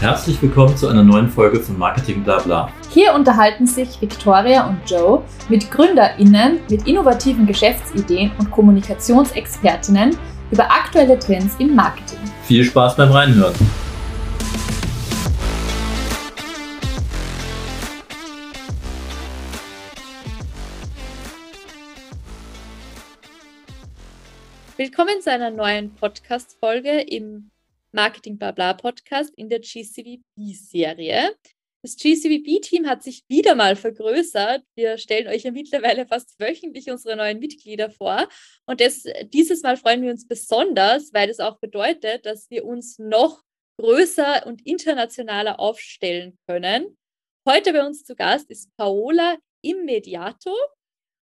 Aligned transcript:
Herzlich 0.00 0.42
willkommen 0.42 0.76
zu 0.76 0.88
einer 0.88 1.02
neuen 1.02 1.30
Folge 1.30 1.58
von 1.58 1.78
Marketing 1.78 2.22
Blabla. 2.22 2.70
Hier 2.90 3.14
unterhalten 3.14 3.66
sich 3.66 3.98
Victoria 3.98 4.68
und 4.68 4.78
Joe 4.84 5.22
mit 5.48 5.70
GründerInnen 5.70 6.60
mit 6.68 6.86
innovativen 6.86 7.46
Geschäftsideen 7.46 8.30
und 8.38 8.50
Kommunikationsexpertinnen 8.50 10.14
über 10.50 10.70
aktuelle 10.70 11.18
Trends 11.18 11.54
im 11.58 11.74
Marketing. 11.74 12.18
Viel 12.42 12.62
Spaß 12.62 12.94
beim 12.96 13.10
Reinhören. 13.10 13.54
Willkommen 24.76 25.22
zu 25.22 25.32
einer 25.32 25.50
neuen 25.50 25.94
Podcast-Folge 25.94 27.00
im 27.00 27.50
Marketing 27.96 28.36
Blabla 28.36 28.74
Podcast 28.74 29.32
in 29.36 29.48
der 29.48 29.60
GCVB-Serie. 29.60 31.34
Das 31.82 31.96
GCVB-Team 31.96 32.86
hat 32.86 33.02
sich 33.02 33.24
wieder 33.26 33.54
mal 33.54 33.74
vergrößert. 33.74 34.62
Wir 34.74 34.98
stellen 34.98 35.28
euch 35.28 35.44
ja 35.44 35.50
mittlerweile 35.50 36.06
fast 36.06 36.38
wöchentlich 36.38 36.90
unsere 36.90 37.16
neuen 37.16 37.38
Mitglieder 37.38 37.90
vor. 37.90 38.28
Und 38.66 38.82
das, 38.82 39.04
dieses 39.32 39.62
Mal 39.62 39.78
freuen 39.78 40.02
wir 40.02 40.10
uns 40.10 40.28
besonders, 40.28 41.14
weil 41.14 41.28
das 41.28 41.40
auch 41.40 41.58
bedeutet, 41.58 42.26
dass 42.26 42.50
wir 42.50 42.66
uns 42.66 42.98
noch 42.98 43.42
größer 43.80 44.46
und 44.46 44.66
internationaler 44.66 45.58
aufstellen 45.58 46.36
können. 46.46 46.98
Heute 47.48 47.72
bei 47.72 47.86
uns 47.86 48.04
zu 48.04 48.14
Gast 48.14 48.50
ist 48.50 48.76
Paola 48.76 49.38
Immediato 49.62 50.54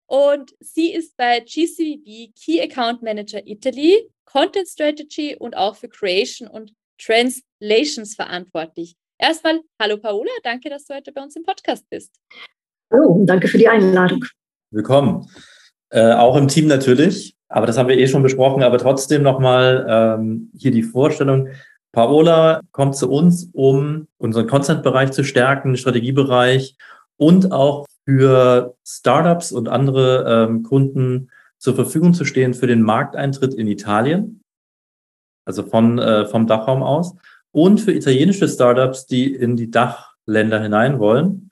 und 0.09 0.55
sie 0.59 0.91
ist 0.91 1.15
bei 1.17 1.39
GCVB 1.39 2.33
Key 2.35 2.61
Account 2.61 3.03
Manager 3.03 3.45
Italy 3.45 4.09
Content 4.25 4.67
Strategy 4.67 5.35
und 5.37 5.55
auch 5.55 5.75
für 5.75 5.87
Creation 5.87 6.47
und 6.47 6.73
Translations 6.99 8.15
verantwortlich. 8.15 8.95
Erstmal, 9.19 9.59
hallo 9.79 9.97
Paola, 9.97 10.31
danke, 10.43 10.69
dass 10.69 10.85
du 10.85 10.95
heute 10.95 11.11
bei 11.11 11.21
uns 11.21 11.35
im 11.35 11.43
Podcast 11.43 11.87
bist. 11.89 12.11
Hallo 12.91 13.09
und 13.09 13.27
danke 13.27 13.47
für 13.47 13.59
die 13.59 13.67
Einladung. 13.67 14.25
Willkommen. 14.71 15.29
Äh, 15.91 16.13
auch 16.13 16.35
im 16.35 16.47
Team 16.47 16.67
natürlich, 16.67 17.35
aber 17.47 17.67
das 17.67 17.77
haben 17.77 17.89
wir 17.89 17.97
eh 17.97 18.07
schon 18.07 18.23
besprochen, 18.23 18.63
aber 18.63 18.79
trotzdem 18.79 19.21
nochmal 19.21 19.85
ähm, 19.87 20.51
hier 20.57 20.71
die 20.71 20.83
Vorstellung. 20.83 21.49
Paola 21.91 22.61
kommt 22.71 22.95
zu 22.95 23.11
uns, 23.11 23.49
um 23.53 24.07
unseren 24.17 24.47
Content-Bereich 24.47 25.11
zu 25.11 25.23
stärken, 25.23 25.77
Strategiebereich 25.77 26.75
und 27.17 27.51
auch 27.51 27.85
für 28.09 28.75
Startups 28.83 29.51
und 29.51 29.69
andere 29.69 30.47
ähm, 30.49 30.63
Kunden 30.63 31.29
zur 31.59 31.75
Verfügung 31.75 32.15
zu 32.15 32.25
stehen 32.25 32.55
für 32.55 32.65
den 32.65 32.81
Markteintritt 32.81 33.53
in 33.53 33.67
Italien, 33.67 34.41
also 35.45 35.61
von, 35.61 35.99
äh, 35.99 36.25
vom 36.25 36.47
Dachraum 36.47 36.81
aus, 36.81 37.13
und 37.51 37.79
für 37.79 37.93
italienische 37.93 38.47
Startups, 38.47 39.05
die 39.05 39.35
in 39.35 39.55
die 39.55 39.69
Dachländer 39.69 40.59
hinein 40.59 40.97
wollen 40.97 41.51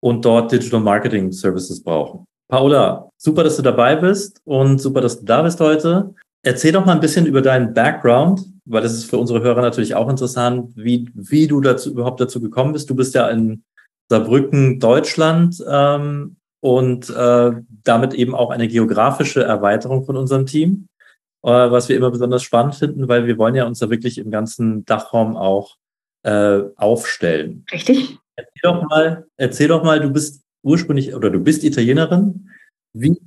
und 0.00 0.24
dort 0.24 0.50
Digital 0.50 0.80
Marketing 0.80 1.30
Services 1.30 1.82
brauchen. 1.82 2.24
Paola, 2.50 3.10
super, 3.18 3.44
dass 3.44 3.56
du 3.56 3.62
dabei 3.62 3.94
bist 3.96 4.40
und 4.44 4.80
super, 4.80 5.02
dass 5.02 5.20
du 5.20 5.26
da 5.26 5.42
bist 5.42 5.60
heute. 5.60 6.14
Erzähl 6.42 6.72
doch 6.72 6.86
mal 6.86 6.92
ein 6.92 7.00
bisschen 7.00 7.26
über 7.26 7.42
deinen 7.42 7.74
Background, 7.74 8.46
weil 8.64 8.80
das 8.80 8.94
ist 8.94 9.10
für 9.10 9.18
unsere 9.18 9.42
Hörer 9.42 9.60
natürlich 9.60 9.94
auch 9.94 10.08
interessant, 10.08 10.70
wie, 10.74 11.10
wie 11.12 11.46
du 11.48 11.60
dazu 11.60 11.90
überhaupt 11.90 12.20
dazu 12.20 12.40
gekommen 12.40 12.72
bist. 12.72 12.88
Du 12.88 12.94
bist 12.94 13.14
ja 13.14 13.28
in 13.28 13.64
Saarbrücken, 14.08 14.80
Deutschland 14.80 15.62
ähm, 15.68 16.36
und 16.60 17.10
äh, 17.10 17.52
damit 17.84 18.14
eben 18.14 18.34
auch 18.34 18.50
eine 18.50 18.68
geografische 18.68 19.42
Erweiterung 19.42 20.04
von 20.04 20.16
unserem 20.16 20.46
Team, 20.46 20.88
äh, 21.42 21.50
was 21.50 21.88
wir 21.88 21.96
immer 21.96 22.10
besonders 22.10 22.42
spannend 22.42 22.74
finden, 22.74 23.08
weil 23.08 23.26
wir 23.26 23.38
wollen 23.38 23.54
ja 23.54 23.66
uns 23.66 23.78
da 23.78 23.90
wirklich 23.90 24.18
im 24.18 24.30
ganzen 24.30 24.84
Dachraum 24.84 25.36
auch 25.36 25.76
äh, 26.22 26.60
aufstellen. 26.76 27.64
Richtig. 27.70 28.18
Erzähl 28.36 28.62
doch 28.62 28.82
mal, 28.88 29.26
erzähl 29.36 29.68
doch 29.68 29.82
mal, 29.82 30.00
du 30.00 30.10
bist 30.10 30.42
ursprünglich 30.62 31.14
oder 31.14 31.30
du 31.30 31.40
bist 31.40 31.64
Italienerin. 31.64 32.50
Wie, 32.92 33.20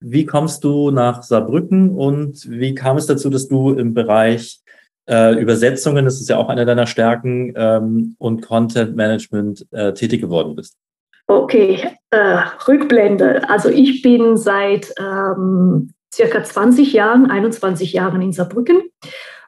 wie 0.00 0.24
kommst 0.26 0.64
du 0.64 0.90
nach 0.90 1.22
Saarbrücken 1.22 1.90
und 1.90 2.48
wie 2.50 2.74
kam 2.74 2.96
es 2.96 3.06
dazu, 3.06 3.30
dass 3.30 3.48
du 3.48 3.72
im 3.72 3.94
Bereich 3.94 4.60
äh, 5.08 5.34
Übersetzungen, 5.40 6.04
das 6.04 6.20
ist 6.20 6.28
ja 6.28 6.36
auch 6.36 6.48
eine 6.48 6.64
deiner 6.64 6.86
Stärken, 6.86 7.52
ähm, 7.56 8.16
und 8.18 8.42
Content 8.42 8.96
Management 8.96 9.66
äh, 9.70 9.92
tätig 9.92 10.20
geworden 10.20 10.54
bist? 10.54 10.76
Okay, 11.26 11.78
äh, 12.10 12.38
Rückblende. 12.68 13.48
Also 13.48 13.70
ich 13.70 14.02
bin 14.02 14.36
seit 14.36 14.92
ähm, 14.98 15.92
circa 16.14 16.44
20 16.44 16.92
Jahren, 16.92 17.30
21 17.30 17.92
Jahren 17.92 18.20
in 18.22 18.32
Saarbrücken. 18.32 18.82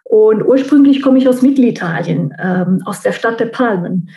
Und 0.04 0.42
ursprünglich 0.42 1.02
komme 1.02 1.18
ich 1.18 1.28
aus 1.28 1.42
Mittelitalien, 1.42 2.32
ähm, 2.40 2.82
aus 2.84 3.02
der 3.02 3.12
Stadt 3.12 3.40
der 3.40 3.46
Palmen. 3.46 4.10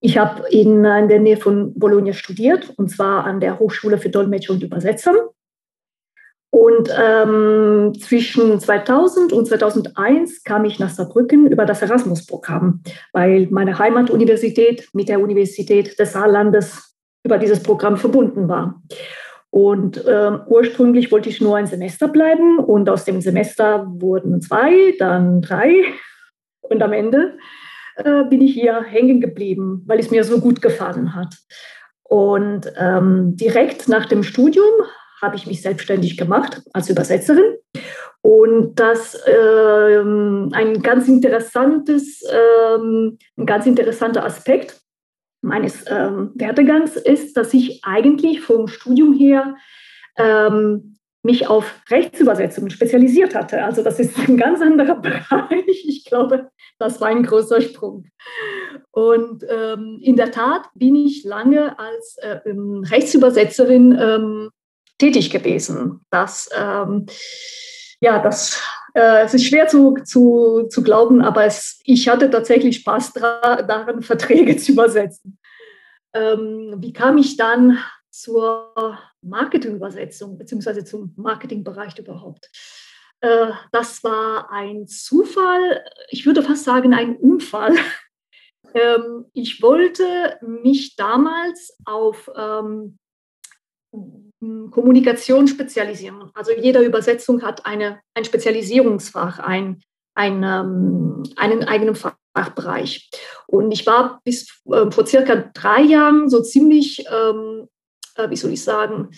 Ich 0.00 0.18
habe 0.18 0.48
in, 0.50 0.84
in 0.84 1.08
der 1.08 1.20
Nähe 1.20 1.36
von 1.36 1.78
Bologna 1.78 2.12
studiert, 2.12 2.70
und 2.76 2.90
zwar 2.90 3.24
an 3.24 3.40
der 3.40 3.58
Hochschule 3.58 3.98
für 3.98 4.08
Dolmetscher 4.08 4.52
und 4.52 4.62
Übersetzer. 4.62 5.12
Und 6.54 6.90
ähm, 6.94 7.94
zwischen 7.98 8.60
2000 8.60 9.32
und 9.32 9.46
2001 9.46 10.44
kam 10.44 10.66
ich 10.66 10.78
nach 10.78 10.90
Saarbrücken 10.90 11.46
über 11.46 11.64
das 11.64 11.80
Erasmus-Programm, 11.80 12.82
weil 13.14 13.48
meine 13.50 13.78
Heimatuniversität 13.78 14.86
mit 14.92 15.08
der 15.08 15.20
Universität 15.20 15.98
des 15.98 16.12
Saarlandes 16.12 16.94
über 17.24 17.38
dieses 17.38 17.62
Programm 17.62 17.96
verbunden 17.96 18.48
war. 18.48 18.82
Und 19.48 20.04
äh, 20.04 20.30
ursprünglich 20.46 21.10
wollte 21.10 21.30
ich 21.30 21.40
nur 21.40 21.56
ein 21.56 21.66
Semester 21.66 22.08
bleiben 22.08 22.58
und 22.58 22.90
aus 22.90 23.06
dem 23.06 23.22
Semester 23.22 23.86
wurden 23.88 24.42
zwei, 24.42 24.94
dann 24.98 25.40
drei. 25.40 25.72
Und 26.60 26.82
am 26.82 26.92
Ende 26.92 27.38
äh, 27.96 28.24
bin 28.24 28.42
ich 28.42 28.52
hier 28.52 28.82
hängen 28.82 29.22
geblieben, 29.22 29.84
weil 29.86 30.00
es 30.00 30.10
mir 30.10 30.24
so 30.24 30.38
gut 30.38 30.60
gefallen 30.60 31.14
hat. 31.14 31.34
Und 32.02 32.70
ähm, 32.76 33.36
direkt 33.36 33.88
nach 33.88 34.04
dem 34.04 34.22
Studium 34.22 34.70
habe 35.22 35.36
ich 35.36 35.46
mich 35.46 35.62
selbstständig 35.62 36.16
gemacht 36.16 36.62
als 36.72 36.90
Übersetzerin. 36.90 37.56
Und 38.20 38.74
das 38.76 39.14
äh, 39.26 39.98
ein 40.00 40.82
ganz 40.82 41.08
interessantes, 41.08 42.22
ähm, 42.30 43.18
ein 43.36 43.46
ganz 43.46 43.66
interessanter 43.66 44.24
Aspekt 44.24 44.80
meines 45.40 45.84
ähm, 45.88 46.32
Werdegangs 46.34 46.96
ist, 46.96 47.36
dass 47.36 47.54
ich 47.54 47.84
eigentlich 47.84 48.40
vom 48.40 48.68
Studium 48.68 49.12
her 49.12 49.56
ähm, 50.16 50.96
mich 51.24 51.48
auf 51.48 51.82
Rechtsübersetzungen 51.88 52.70
spezialisiert 52.70 53.34
hatte. 53.34 53.64
Also 53.64 53.82
das 53.82 54.00
ist 54.00 54.18
ein 54.18 54.36
ganz 54.36 54.60
anderer 54.60 54.96
Bereich. 55.00 55.84
Ich 55.86 56.04
glaube, 56.04 56.50
das 56.78 57.00
war 57.00 57.08
ein 57.08 57.22
großer 57.22 57.60
Sprung. 57.60 58.06
Und 58.90 59.44
ähm, 59.48 59.98
in 60.02 60.16
der 60.16 60.32
Tat 60.32 60.62
bin 60.74 60.96
ich 60.96 61.24
lange 61.24 61.78
als 61.78 62.16
äh, 62.22 62.40
ähm, 62.46 62.84
Rechtsübersetzerin 62.88 63.96
ähm, 63.98 64.50
tätig 64.98 65.30
gewesen. 65.30 66.00
Das, 66.10 66.48
ähm, 66.54 67.06
ja, 68.00 68.20
das 68.22 68.62
äh, 68.94 69.24
es 69.24 69.34
ist 69.34 69.46
schwer 69.46 69.68
zu, 69.68 69.94
zu, 70.04 70.66
zu 70.68 70.82
glauben, 70.82 71.22
aber 71.22 71.44
es, 71.44 71.80
ich 71.84 72.08
hatte 72.08 72.30
tatsächlich 72.30 72.76
Spaß 72.76 73.14
daran, 73.14 74.02
Verträge 74.02 74.56
zu 74.56 74.72
übersetzen. 74.72 75.38
Ähm, 76.14 76.74
wie 76.78 76.92
kam 76.92 77.16
ich 77.16 77.36
dann 77.36 77.78
zur 78.10 78.98
Marketingübersetzung 79.22 80.36
beziehungsweise 80.36 80.84
zum 80.84 81.14
Marketingbereich 81.16 81.98
überhaupt? 81.98 82.50
Äh, 83.20 83.52
das 83.70 84.04
war 84.04 84.50
ein 84.50 84.86
Zufall, 84.86 85.82
ich 86.10 86.26
würde 86.26 86.42
fast 86.42 86.64
sagen 86.64 86.94
ein 86.94 87.16
Unfall. 87.16 87.74
Ähm, 88.74 89.26
ich 89.34 89.60
wollte 89.60 90.38
mich 90.40 90.96
damals 90.96 91.76
auf 91.84 92.30
ähm, 92.34 92.96
Kommunikation 94.70 95.46
spezialisieren. 95.46 96.30
Also 96.34 96.52
jede 96.52 96.82
Übersetzung 96.82 97.42
hat 97.42 97.64
eine, 97.64 98.00
ein 98.14 98.24
Spezialisierungsfach, 98.24 99.38
ein, 99.38 99.82
ein, 100.14 100.42
ähm, 100.42 101.22
einen 101.36 101.64
eigenen 101.64 101.94
Fachbereich. 101.94 103.10
Und 103.46 103.70
ich 103.70 103.86
war 103.86 104.20
bis 104.24 104.62
äh, 104.66 104.90
vor 104.90 105.06
circa 105.06 105.36
drei 105.54 105.82
Jahren 105.82 106.28
so 106.28 106.42
ziemlich, 106.42 107.04
ähm, 107.08 107.68
äh, 108.16 108.30
wie 108.30 108.36
soll 108.36 108.52
ich 108.52 108.64
sagen, 108.64 109.10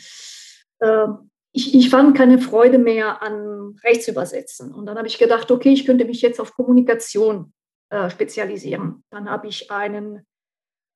äh, 0.80 1.06
ich, 1.52 1.74
ich 1.74 1.88
fand 1.88 2.16
keine 2.16 2.38
Freude 2.38 2.78
mehr 2.78 3.22
an 3.22 3.76
Rechtsübersetzen. 3.82 4.74
Und 4.74 4.86
dann 4.86 4.98
habe 4.98 5.08
ich 5.08 5.18
gedacht, 5.18 5.50
okay, 5.50 5.72
ich 5.72 5.86
könnte 5.86 6.04
mich 6.04 6.20
jetzt 6.20 6.40
auf 6.40 6.52
Kommunikation 6.52 7.52
äh, 7.90 8.10
spezialisieren. 8.10 9.04
Dann 9.10 9.30
habe 9.30 9.46
ich 9.46 9.70
einen 9.70 10.26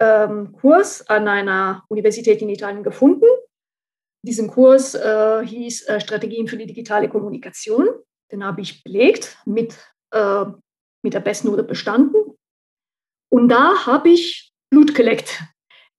ähm, 0.00 0.52
Kurs 0.52 1.08
an 1.08 1.28
einer 1.28 1.84
Universität 1.88 2.42
in 2.42 2.50
Italien 2.50 2.82
gefunden 2.82 3.24
diesen 4.22 4.48
Kurs 4.48 4.94
äh, 4.94 5.46
hieß 5.46 5.88
äh, 5.88 6.00
Strategien 6.00 6.48
für 6.48 6.56
die 6.56 6.66
digitale 6.66 7.08
Kommunikation. 7.08 7.88
Den 8.30 8.44
habe 8.44 8.60
ich 8.60 8.82
belegt, 8.82 9.38
mit, 9.46 9.76
äh, 10.12 10.44
mit 11.02 11.14
der 11.14 11.20
Bestnote 11.20 11.62
bestanden. 11.62 12.36
Und 13.30 13.48
da 13.48 13.86
habe 13.86 14.10
ich 14.10 14.52
Blut 14.70 14.94
geleckt. 14.94 15.42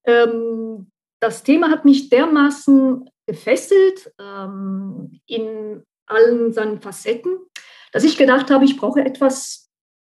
Ähm, 0.06 0.92
das 1.22 1.44
Thema 1.44 1.70
hat 1.70 1.86
mich 1.86 2.10
dermaßen 2.10 3.10
gefesselt 3.26 4.12
ähm, 4.20 5.20
in 5.28 5.84
allen 6.08 6.54
seinen 6.54 6.82
Facetten, 6.82 7.38
dass 7.92 8.04
ich 8.04 8.18
gedacht 8.18 8.50
habe, 8.50 8.66
ich 8.66 8.78
brauche 8.78 9.02
etwas 9.02 9.70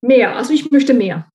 mehr. 0.02 0.36
Also 0.36 0.54
ich 0.54 0.72
möchte 0.72 0.94
mehr. 0.94 1.30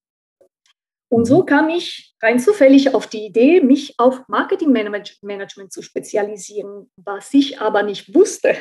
Und 1.15 1.27
so 1.27 1.45
kam 1.45 1.69
ich 1.69 2.13
rein 2.21 2.41
zufällig 2.41 2.93
auf 2.93 3.07
die 3.07 3.25
Idee, 3.27 3.61
mich 3.61 3.95
auf 3.99 4.27
Marketingmanagement 4.27 5.73
zu 5.73 5.81
spezialisieren. 5.81 6.91
Was 6.97 7.33
ich 7.33 7.61
aber 7.61 7.85
nicht 7.85 8.17
wusste, 8.17 8.57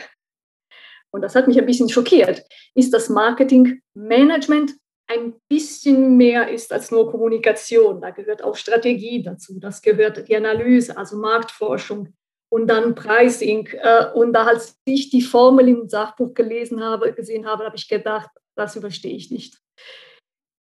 und 1.09 1.23
das 1.23 1.33
hat 1.33 1.47
mich 1.47 1.57
ein 1.57 1.65
bisschen 1.65 1.89
schockiert, 1.89 2.43
ist, 2.75 2.93
dass 2.93 3.09
Marketingmanagement 3.09 4.73
ein 5.07 5.33
bisschen 5.49 6.15
mehr 6.15 6.51
ist 6.51 6.71
als 6.71 6.91
nur 6.91 7.09
Kommunikation. 7.09 8.01
Da 8.01 8.11
gehört 8.11 8.43
auch 8.43 8.55
Strategie 8.55 9.23
dazu, 9.23 9.59
das 9.59 9.81
gehört 9.81 10.27
die 10.27 10.35
Analyse, 10.35 10.95
also 10.95 11.17
Marktforschung 11.17 12.13
und 12.51 12.67
dann 12.67 12.93
Pricing. 12.93 13.67
Äh, 13.81 14.11
und 14.13 14.31
da, 14.31 14.45
als 14.45 14.79
ich 14.85 15.09
die 15.09 15.23
Formel 15.23 15.69
im 15.69 15.89
Sachbuch 15.89 16.35
gelesen 16.35 16.83
habe, 16.83 17.13
gesehen 17.13 17.47
habe, 17.47 17.65
habe 17.65 17.77
ich 17.77 17.87
gedacht, 17.87 18.29
das 18.55 18.75
überstehe 18.75 19.15
ich 19.15 19.31
nicht. 19.31 19.57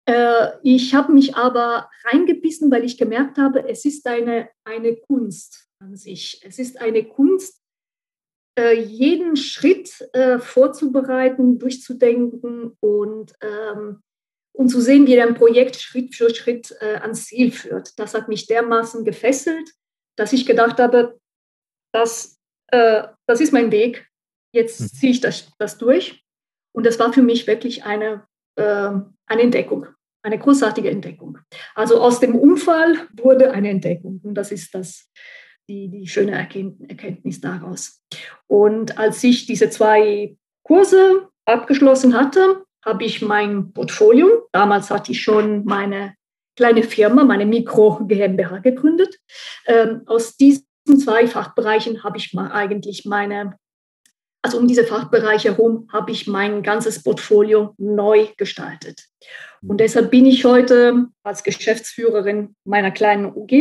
Äh, 0.07 0.51
ich 0.63 0.95
habe 0.95 1.11
mich 1.11 1.35
aber 1.35 1.89
reingebissen, 2.05 2.71
weil 2.71 2.85
ich 2.85 2.97
gemerkt 2.97 3.37
habe, 3.37 3.67
es 3.67 3.83
ist 3.83 4.07
eine, 4.07 4.49
eine 4.63 4.95
Kunst 4.95 5.67
an 5.79 5.97
sich. 5.97 6.41
Es 6.45 6.59
ist 6.59 6.79
eine 6.79 7.03
Kunst, 7.03 7.61
äh, 8.57 8.79
jeden 8.79 9.35
Schritt 9.35 10.01
äh, 10.13 10.39
vorzubereiten, 10.39 11.59
durchzudenken 11.59 12.77
und, 12.79 13.33
ähm, 13.41 14.01
und 14.53 14.69
zu 14.69 14.79
sehen, 14.79 15.05
wie 15.07 15.21
ein 15.21 15.35
Projekt 15.35 15.75
Schritt 15.75 16.15
für 16.15 16.33
Schritt 16.33 16.75
ans 16.81 17.25
Ziel 17.25 17.51
führt. 17.51 17.99
Das 17.99 18.15
hat 18.15 18.27
mich 18.27 18.47
dermaßen 18.47 19.03
gefesselt, 19.03 19.69
dass 20.17 20.33
ich 20.33 20.47
gedacht 20.47 20.79
habe, 20.79 21.19
das, 21.93 22.39
das 22.71 23.39
ist 23.39 23.53
mein 23.53 23.71
Weg. 23.71 24.09
Jetzt 24.55 24.81
mhm. 24.81 24.87
ziehe 24.87 25.11
ich 25.11 25.21
das, 25.21 25.51
das 25.59 25.77
durch. 25.77 26.23
Und 26.75 26.87
das 26.87 26.97
war 26.97 27.13
für 27.13 27.21
mich 27.21 27.45
wirklich 27.45 27.83
eine, 27.83 28.25
eine 28.55 29.13
Entdeckung 29.27 29.85
eine 30.27 30.37
großartige 30.37 30.89
Entdeckung. 30.89 31.39
Also 31.73 31.99
aus 32.01 32.19
dem 32.19 32.35
Unfall 32.35 33.07
wurde 33.13 33.51
eine 33.51 33.69
Entdeckung 33.69 34.21
und 34.23 34.35
das 34.35 34.51
ist 34.51 34.73
das, 34.75 35.09
die, 35.67 35.89
die 35.89 36.07
schöne 36.07 36.33
Erkenntnis 36.33 37.41
daraus. 37.41 38.03
Und 38.47 38.97
als 38.97 39.23
ich 39.23 39.45
diese 39.45 39.69
zwei 39.69 40.37
Kurse 40.63 41.29
abgeschlossen 41.45 42.13
hatte, 42.13 42.63
habe 42.85 43.03
ich 43.05 43.21
mein 43.21 43.73
Portfolio, 43.73 44.47
damals 44.51 44.91
hatte 44.91 45.11
ich 45.11 45.21
schon 45.21 45.65
meine 45.65 46.15
kleine 46.55 46.83
Firma, 46.83 47.23
meine 47.23 47.45
Mikro 47.45 48.05
GmbH 48.05 48.59
gegründet. 48.59 49.19
Ähm, 49.65 50.01
aus 50.05 50.37
diesen 50.37 50.65
zwei 50.99 51.27
Fachbereichen 51.27 52.03
habe 52.03 52.17
ich 52.17 52.33
mal 52.33 52.51
eigentlich 52.51 53.05
meine 53.05 53.57
also 54.47 54.59
um 54.59 54.67
diese 54.67 54.85
Fachbereiche 54.85 55.49
herum 55.49 55.89
habe 55.91 56.11
ich 56.11 56.25
mein 56.25 56.63
ganzes 56.63 57.03
Portfolio 57.03 57.73
neu 57.77 58.27
gestaltet. 58.37 59.03
Und 59.61 59.79
deshalb 59.79 60.11
bin 60.11 60.25
ich 60.25 60.45
heute 60.45 61.07
als 61.23 61.43
Geschäftsführerin 61.43 62.55
meiner 62.63 62.91
kleinen 62.91 63.25
UG, 63.25 63.51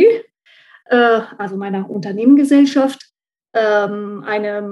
äh, 0.85 1.21
also 1.37 1.57
meiner 1.57 1.89
Unternehmengesellschaft, 1.89 3.09
ähm, 3.53 4.23
eine 4.25 4.69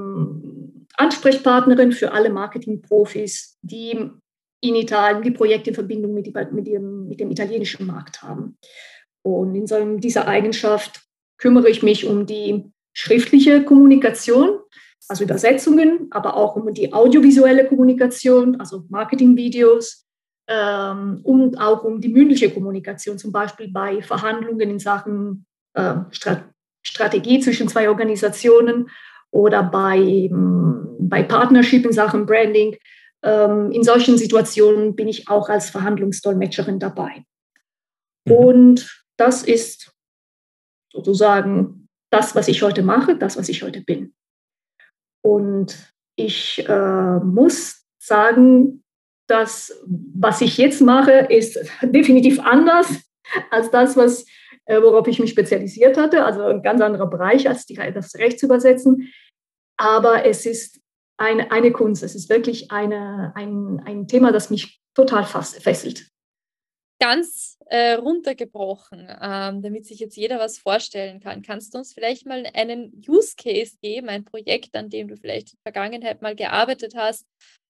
Ansprechpartnerin 0.98 1.92
für 1.92 2.12
alle 2.12 2.30
Marketingprofis, 2.30 3.58
die 3.62 4.12
in 4.62 4.76
Italien 4.76 5.24
die 5.24 5.32
Projekte 5.32 5.72
in 5.72 5.76
Verbindung 5.76 6.14
mit, 6.14 6.34
mit, 6.52 6.68
dem, 6.68 7.08
mit 7.08 7.20
dem 7.20 7.32
italienischen 7.32 7.86
Markt 7.86 8.22
haben. 8.22 8.58
Und 9.24 9.56
in 9.56 9.68
so 9.68 9.98
dieser 9.98 10.28
Eigenschaft 10.28 11.02
kümmere 11.38 11.70
ich 11.70 11.84
mich 11.84 12.06
um 12.06 12.26
die 12.26 12.72
schriftliche 12.94 13.64
Kommunikation 13.64 14.60
also 15.08 15.24
Übersetzungen, 15.24 16.08
aber 16.12 16.36
auch 16.36 16.56
um 16.56 16.74
die 16.74 16.94
audiovisuelle 16.94 17.68
Kommunikation, 17.68 18.60
also 18.60 18.86
Marketingvideos 18.90 20.05
ähm, 20.48 21.22
und 21.24 21.58
auch 21.60 21.84
um 21.84 22.02
die 22.02 22.10
mündliche 22.10 22.52
Kommunikation, 22.52 23.18
zum 23.18 23.32
Beispiel 23.32 23.70
bei 23.72 24.02
Verhandlungen 24.02 24.70
in 24.70 24.80
Sachen 24.80 25.46
äh, 25.74 25.96
Strat 26.12 26.50
Strategie 26.88 27.40
zwischen 27.40 27.68
zwei 27.68 27.90
Organisationen 27.90 28.92
oder 29.32 29.64
bei, 29.64 29.98
ähm, 29.98 30.96
bei 31.00 31.24
Partnership 31.24 31.84
in 31.84 31.92
Sachen 31.92 32.28
Branding. 32.28 32.78
Ähm, 33.24 33.72
in 33.72 33.84
solchen 33.84 34.20
Situationen 34.20 34.96
bin 34.96 35.08
ich 35.08 35.28
auch 35.28 35.50
als 35.50 35.72
Verhandlungsdolmetscherin 35.72 36.80
dabei. 36.80 37.26
Mhm. 38.26 38.32
Und 38.32 39.06
das 39.18 39.44
ist 39.44 39.94
sozusagen 40.94 41.88
das, 42.12 42.36
was 42.36 42.48
ich 42.48 42.62
heute 42.62 42.84
mache, 42.84 43.18
das, 43.18 43.36
was 43.36 43.50
ich 43.50 43.64
heute 43.64 43.82
bin. 43.82 44.14
Und 45.24 45.92
ich 46.16 46.64
äh, 46.70 47.20
muss 47.20 47.84
sagen, 47.98 48.84
dass 49.28 49.74
was 49.86 50.42
ich 50.42 50.58
jetzt 50.58 50.82
mache, 50.82 51.28
ist 51.30 51.60
definitiv 51.82 52.40
anders 52.40 52.88
als 53.50 53.72
das, 53.72 53.98
was, 53.98 54.26
äh, 54.66 54.82
worauf 54.82 55.08
ich 55.08 55.20
mich 55.20 55.32
spezialisiert 55.32 55.98
hatte. 55.98 56.24
Also 56.24 56.44
ein 56.44 56.62
ganz 56.62 56.82
anderer 56.82 57.08
Bereich, 57.08 57.48
als 57.48 57.66
die, 57.66 57.76
das 57.76 58.16
Recht 58.16 58.40
zu 58.40 58.46
übersetzen. 58.46 59.12
Aber 59.78 60.26
es 60.26 60.46
ist 60.46 60.80
eine, 61.18 61.52
eine 61.52 61.72
Kunst. 61.72 62.04
Es 62.04 62.16
ist 62.16 62.30
wirklich 62.30 62.72
eine, 62.72 63.34
ein, 63.36 63.82
ein 63.86 64.08
Thema, 64.08 64.32
das 64.32 64.50
mich 64.50 64.82
total 64.94 65.26
fesselt. 65.26 66.08
Ganz 67.00 67.58
äh, 67.68 67.94
runtergebrochen, 67.94 69.08
ähm, 69.22 69.62
damit 69.62 69.86
sich 69.86 70.00
jetzt 70.00 70.16
jeder 70.16 70.40
was 70.40 70.58
vorstellen 70.58 71.20
kann. 71.20 71.42
Kannst 71.42 71.74
du 71.74 71.80
uns 71.80 71.94
vielleicht 71.94 72.26
mal 72.26 72.46
einen 72.54 73.04
Use 73.08 73.34
Case 73.38 73.76
geben, 73.82 74.08
ein 74.08 74.24
Projekt, 74.24 74.76
an 74.76 74.90
dem 74.90 75.08
du 75.08 75.18
vielleicht 75.18 75.54
in 75.54 75.60
der 75.64 75.74
Vergangenheit 75.74 76.22
mal 76.22 76.36
gearbeitet 76.36 76.94
hast? 76.96 77.26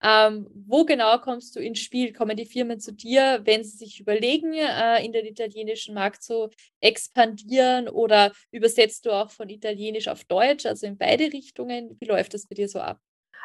Ähm, 0.03 0.49
wo 0.67 0.85
genau 0.85 1.19
kommst 1.19 1.55
du 1.55 1.61
ins 1.61 1.79
Spiel? 1.79 2.13
Kommen 2.13 2.37
die 2.37 2.47
Firmen 2.47 2.81
zu 2.81 2.93
dir, 2.93 3.41
wenn 3.45 3.63
sie 3.63 3.77
sich 3.77 4.01
überlegen, 4.01 4.53
äh, 4.55 5.05
in 5.05 5.13
den 5.13 5.27
italienischen 5.27 5.95
Markt 5.95 6.23
zu 6.23 6.51
expandieren 6.81 7.89
oder 7.89 8.33
übersetzt 8.51 9.07
du 9.07 9.11
auch 9.11 9.31
von 9.31 9.49
Italienisch 9.49 10.09
auf 10.09 10.25
Deutsch, 10.25 10.67
also 10.67 10.87
in 10.87 10.99
beide 10.99 11.33
Richtungen? 11.33 11.97
Wie 12.01 12.07
läuft 12.07 12.35
das 12.35 12.47
bei 12.47 12.55
dir 12.57 12.69
so 12.69 12.81
ab? 12.81 12.99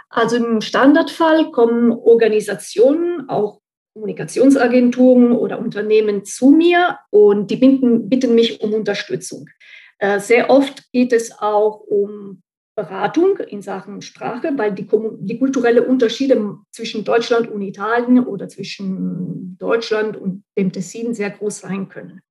Also 0.10 0.38
im 0.38 0.62
Standardfall 0.62 1.52
kommen 1.52 1.92
Organisationen, 1.92 3.30
auch 3.30 3.62
Kommunikationsagenturen 3.94 5.32
oder 5.32 5.60
Unternehmen 5.60 6.24
zu 6.24 6.52
mir 6.52 7.00
und 7.10 7.52
die 7.52 7.58
bitten, 7.58 8.10
bitten 8.10 8.36
mich 8.36 8.62
um 8.62 8.74
Unterstützung. 8.74 9.48
Äh, 10.00 10.20
sehr 10.20 10.50
oft 10.50 10.92
geht 10.92 11.14
es 11.14 11.32
auch 11.40 11.82
um 11.82 12.42
Beratung 12.78 13.40
in 13.40 13.64
Sachen 13.64 14.04
Sprache, 14.04 14.54
weil 14.56 14.72
die, 14.72 14.88
die 15.20 15.40
kulturellen 15.40 15.84
Unterschiede 15.84 16.60
zwischen 16.72 17.04
Deutschland 17.04 17.50
und 17.50 17.64
Italien 17.64 18.24
oder 18.24 18.48
zwischen 18.48 19.58
Deutschland 19.58 20.16
und 20.16 20.44
dem 20.56 20.72
Tessin 20.72 21.16
sehr 21.16 21.32
groß 21.32 21.60
sein 21.62 21.90
können. 21.90 22.22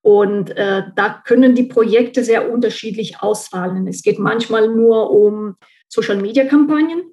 Und 0.00 0.56
äh, 0.56 0.82
da 0.96 1.22
können 1.24 1.54
die 1.54 1.64
Projekte 1.64 2.24
sehr 2.24 2.50
unterschiedlich 2.50 3.20
ausfallen. 3.20 3.86
Es 3.86 4.02
geht 4.02 4.18
manchmal 4.18 4.66
nur 4.68 5.10
um 5.10 5.56
Social-Media-Kampagnen. 5.88 7.12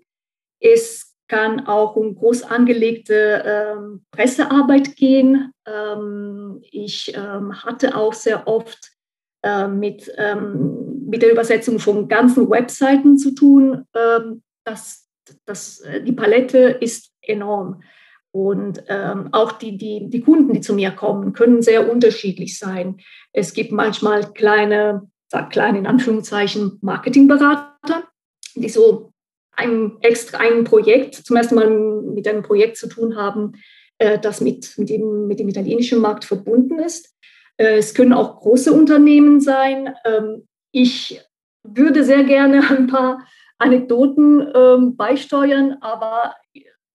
Es 0.62 1.14
kann 1.28 1.68
auch 1.68 1.98
um 1.98 2.16
groß 2.16 2.44
angelegte 2.44 3.44
ähm, 3.46 4.06
Pressearbeit 4.12 4.96
gehen. 4.96 5.52
Ähm, 5.68 6.62
ich 6.72 7.14
ähm, 7.14 7.62
hatte 7.62 7.98
auch 7.98 8.14
sehr 8.14 8.48
oft 8.48 8.99
äh, 9.44 9.68
mit, 9.68 10.12
ähm, 10.18 11.06
mit 11.08 11.22
der 11.22 11.32
Übersetzung 11.32 11.80
von 11.80 12.08
ganzen 12.08 12.50
Webseiten 12.50 13.18
zu 13.18 13.34
tun. 13.34 13.86
Ähm, 13.96 14.44
das, 14.64 15.08
das, 15.46 15.80
äh, 15.82 16.04
die 16.04 16.12
Palette 16.12 16.58
ist 16.58 17.12
enorm. 17.22 17.82
Und 18.32 18.84
ähm, 18.88 19.30
auch 19.32 19.54
die, 19.54 19.78
die, 19.78 20.10
die 20.10 20.22
Kunden, 20.22 20.54
die 20.54 20.62
zu 20.62 20.74
mir 20.74 20.92
kommen, 20.92 21.34
können 21.34 21.62
sehr 21.62 21.92
unterschiedlich 21.92 22.60
sein. 22.60 22.98
Es 23.34 23.54
gibt 23.54 23.72
manchmal 23.72 24.32
kleine, 24.34 25.10
sag 25.28 25.50
klein 25.50 25.76
in 25.76 25.88
Anführungszeichen, 25.88 26.78
Marketingberater, 26.82 28.04
die 28.56 28.70
so 28.70 29.12
ein 29.56 29.98
extra 30.02 30.40
ein 30.40 30.64
Projekt, 30.64 31.16
zum 31.16 31.38
ersten 31.38 31.56
Mal 31.56 31.70
mit 31.70 32.28
einem 32.28 32.44
Projekt 32.44 32.78
zu 32.78 32.88
tun 32.88 33.16
haben, 33.16 33.54
äh, 33.98 34.20
das 34.20 34.42
mit, 34.42 34.78
mit, 34.78 34.90
dem, 34.90 35.28
mit 35.28 35.40
dem 35.40 35.50
italienischen 35.50 36.00
Markt 36.00 36.24
verbunden 36.24 36.80
ist. 36.80 37.16
Äh, 37.60 37.78
es 37.78 37.94
können 37.94 38.14
auch 38.14 38.40
große 38.40 38.74
Unternehmen 38.74 39.42
sein. 39.42 39.94
Ähm, 40.06 40.48
ich 40.72 41.22
würde 41.64 42.04
sehr 42.04 42.24
gerne 42.24 42.62
ein 42.70 42.88
paar 42.88 43.26
Anekdoten 43.58 44.48
ähm, 44.56 44.96
beisteuern, 44.96 45.78
aber 45.82 46.36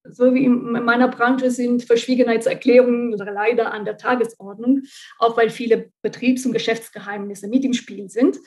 so 0.07 0.35
wie 0.35 0.45
in 0.45 0.73
meiner 0.85 1.09
Branche 1.09 1.51
sind 1.51 1.85
Verschwiegenheitserklärungen 1.85 3.13
leider 3.13 3.73
an 3.73 3.85
der 3.85 3.97
Tagesordnung, 3.97 4.83
auch 5.19 5.37
weil 5.37 5.49
viele 5.51 5.91
Betriebs- 6.03 6.45
und 6.45 6.53
Geschäftsgeheimnisse 6.53 7.49
mit 7.49 7.65
im 7.65 7.73
Spiel 7.73 8.11
sind. 8.11 8.39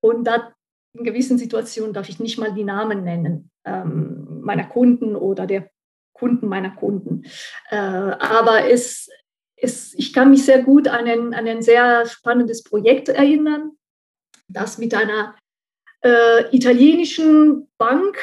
Und 0.00 0.24
da 0.26 0.52
in 0.92 1.04
gewissen 1.04 1.38
Situationen 1.38 1.92
darf 1.92 2.08
ich 2.08 2.20
nicht 2.20 2.38
mal 2.38 2.52
die 2.52 2.64
Namen 2.64 3.04
nennen 3.04 3.50
ähm, 3.64 4.40
meiner 4.42 4.64
Kunden 4.64 5.16
oder 5.16 5.46
der 5.46 5.70
Kunden 6.12 6.48
meiner 6.48 6.70
Kunden. 6.70 7.24
Äh, 7.70 7.76
aber 7.76 8.70
es, 8.70 9.08
es, 9.56 9.94
ich 9.94 10.12
kann 10.12 10.30
mich 10.30 10.44
sehr 10.44 10.62
gut 10.62 10.88
an 10.88 11.06
ein, 11.06 11.34
an 11.34 11.46
ein 11.46 11.62
sehr 11.62 12.06
spannendes 12.06 12.62
Projekt 12.62 13.08
erinnern, 13.08 13.72
das 14.48 14.78
mit 14.78 14.94
einer 14.94 15.34
äh, 16.02 16.54
italienischen 16.54 17.68
Bank 17.78 18.18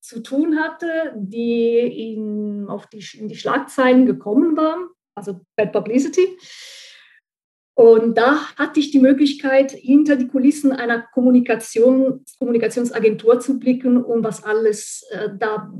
zu 0.00 0.20
tun 0.20 0.58
hatte, 0.58 1.12
die 1.16 2.14
in, 2.14 2.66
auf 2.68 2.86
die, 2.88 3.04
in 3.16 3.28
die 3.28 3.36
Schlagzeilen 3.36 4.06
gekommen 4.06 4.56
war, 4.56 4.88
also 5.14 5.40
Bad 5.56 5.72
Publicity. 5.72 6.36
Und 7.74 8.18
da 8.18 8.56
hatte 8.56 8.80
ich 8.80 8.90
die 8.90 8.98
Möglichkeit, 8.98 9.70
hinter 9.72 10.16
die 10.16 10.28
Kulissen 10.28 10.72
einer 10.72 11.00
Kommunikation, 11.00 12.24
Kommunikationsagentur 12.38 13.40
zu 13.40 13.58
blicken, 13.58 14.02
um 14.02 14.24
was 14.24 14.42
alles 14.42 15.06
äh, 15.10 15.28
da 15.38 15.72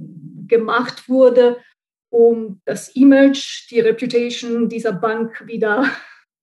gemacht 0.46 1.08
wurde, 1.08 1.58
um 2.10 2.60
das 2.64 2.88
Image, 2.96 3.70
die 3.70 3.80
Reputation 3.80 4.68
dieser 4.68 4.92
Bank 4.92 5.46
wieder 5.46 5.84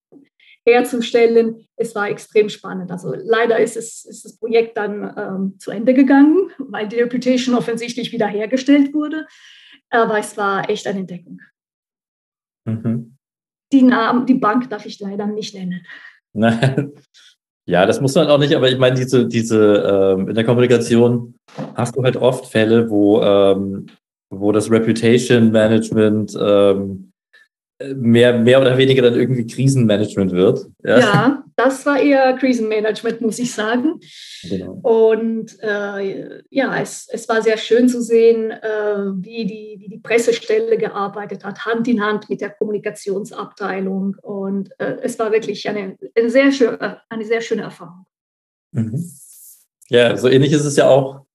herzustellen. 0.66 1.66
Es 1.76 1.94
war 1.94 2.08
extrem 2.08 2.48
spannend. 2.48 2.90
Also 2.90 3.14
leider 3.14 3.58
ist, 3.58 3.76
es, 3.76 4.04
ist 4.04 4.24
das 4.24 4.38
Projekt 4.38 4.76
dann 4.76 5.14
ähm, 5.16 5.58
zu 5.58 5.70
Ende 5.70 5.94
gegangen, 5.94 6.50
weil 6.58 6.88
die 6.88 7.00
Reputation 7.00 7.54
offensichtlich 7.54 8.12
wiederhergestellt 8.12 8.92
wurde. 8.92 9.26
Aber 9.90 10.18
es 10.18 10.36
war 10.36 10.68
echt 10.68 10.86
eine 10.86 11.00
Entdeckung. 11.00 11.40
Mhm. 12.66 13.16
Die, 13.72 13.82
Namen, 13.82 14.26
die 14.26 14.34
Bank 14.34 14.68
darf 14.70 14.86
ich 14.86 14.98
leider 15.00 15.26
nicht 15.26 15.54
nennen. 15.54 15.86
Ja, 17.68 17.84
das 17.84 18.00
muss 18.00 18.14
man 18.14 18.28
auch 18.28 18.38
nicht, 18.38 18.54
aber 18.54 18.70
ich 18.70 18.78
meine, 18.78 18.96
diese, 18.96 19.28
diese 19.28 20.16
ähm, 20.16 20.30
in 20.30 20.34
der 20.34 20.44
Kommunikation 20.44 21.34
hast 21.74 21.94
du 21.94 22.02
halt 22.02 22.16
oft 22.16 22.46
Fälle, 22.46 22.88
wo, 22.88 23.20
ähm, 23.20 23.84
wo 24.30 24.52
das 24.52 24.70
Reputation 24.70 25.50
Management 25.50 26.36
ähm, 26.40 27.12
mehr, 27.94 28.38
mehr 28.38 28.60
oder 28.60 28.76
weniger 28.76 29.02
dann 29.02 29.14
irgendwie 29.14 29.46
Krisenmanagement 29.46 30.32
wird. 30.32 30.66
Ja, 30.82 30.98
ja 30.98 31.44
das 31.56 31.86
war 31.86 32.00
eher 32.00 32.34
Krisenmanagement, 32.34 33.20
muss 33.20 33.38
ich 33.38 33.52
sagen. 33.52 34.00
Genau. 34.42 34.80
Und 34.82 35.58
äh, 35.60 36.42
ja, 36.50 36.80
es, 36.80 37.08
es 37.10 37.28
war 37.28 37.42
sehr 37.42 37.56
schön 37.56 37.88
zu 37.88 38.02
sehen, 38.02 38.50
äh, 38.50 38.96
wie, 39.16 39.46
die, 39.46 39.76
wie 39.78 39.88
die 39.88 39.98
Pressestelle 39.98 40.76
gearbeitet 40.76 41.44
hat, 41.44 41.64
Hand 41.64 41.86
in 41.88 42.02
Hand 42.02 42.28
mit 42.28 42.40
der 42.40 42.50
Kommunikationsabteilung. 42.50 44.16
Und 44.22 44.70
äh, 44.78 44.96
es 45.02 45.18
war 45.18 45.30
wirklich 45.32 45.68
eine, 45.68 45.96
eine, 46.16 46.30
sehr 46.30 46.50
schöne, 46.50 47.00
eine 47.08 47.24
sehr 47.24 47.40
schöne 47.40 47.62
Erfahrung. 47.62 48.06
Mhm. 48.72 49.04
Ja, 49.88 50.16
so 50.16 50.28
ähnlich 50.28 50.52
ist 50.52 50.64
es 50.64 50.76
ja 50.76 50.88
auch 50.88 51.27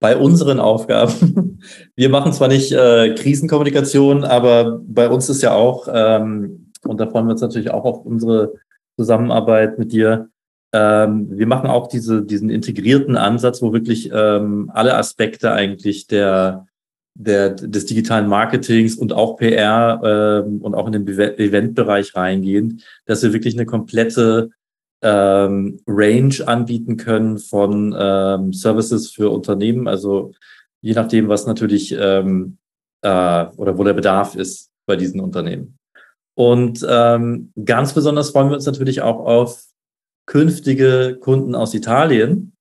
bei 0.00 0.16
unseren 0.16 0.60
Aufgaben. 0.60 1.60
Wir 1.96 2.08
machen 2.08 2.32
zwar 2.32 2.48
nicht 2.48 2.72
äh, 2.72 3.14
Krisenkommunikation, 3.14 4.24
aber 4.24 4.80
bei 4.86 5.08
uns 5.08 5.28
ist 5.28 5.42
ja 5.42 5.54
auch, 5.54 5.88
ähm, 5.92 6.72
und 6.84 7.00
da 7.00 7.06
freuen 7.06 7.26
wir 7.26 7.32
uns 7.32 7.40
natürlich 7.40 7.70
auch 7.70 7.84
auf 7.84 8.06
unsere 8.06 8.54
Zusammenarbeit 8.96 9.78
mit 9.78 9.92
dir, 9.92 10.28
ähm, 10.72 11.28
wir 11.30 11.46
machen 11.46 11.68
auch 11.68 11.88
diese, 11.88 12.22
diesen 12.22 12.50
integrierten 12.50 13.16
Ansatz, 13.16 13.62
wo 13.62 13.72
wirklich 13.72 14.10
ähm, 14.12 14.70
alle 14.74 14.96
Aspekte 14.96 15.52
eigentlich 15.52 16.06
der, 16.06 16.66
der, 17.14 17.50
des 17.50 17.86
digitalen 17.86 18.28
Marketings 18.28 18.94
und 18.96 19.12
auch 19.12 19.36
PR 19.36 20.44
ähm, 20.44 20.60
und 20.60 20.74
auch 20.74 20.86
in 20.86 20.92
den 20.92 21.08
Eventbereich 21.08 22.14
reingehen, 22.14 22.82
dass 23.06 23.22
wir 23.22 23.32
wirklich 23.32 23.54
eine 23.54 23.66
komplette 23.66 24.50
ähm, 25.02 25.80
Range 25.86 26.34
anbieten 26.46 26.96
können 26.96 27.38
von 27.38 27.94
ähm, 27.98 28.52
Services 28.52 29.10
für 29.10 29.30
Unternehmen. 29.30 29.88
Also 29.88 30.32
je 30.80 30.94
nachdem, 30.94 31.28
was 31.28 31.46
natürlich 31.46 31.94
ähm, 31.98 32.58
äh, 33.02 33.46
oder 33.56 33.78
wo 33.78 33.84
der 33.84 33.94
Bedarf 33.94 34.34
ist 34.34 34.70
bei 34.86 34.96
diesen 34.96 35.20
Unternehmen. 35.20 35.78
Und 36.36 36.86
ähm, 36.88 37.52
ganz 37.64 37.92
besonders 37.92 38.30
freuen 38.30 38.48
wir 38.48 38.54
uns 38.54 38.66
natürlich 38.66 39.02
auch 39.02 39.24
auf 39.24 39.64
künftige 40.26 41.16
Kunden 41.20 41.54
aus 41.54 41.74
Italien. 41.74 42.52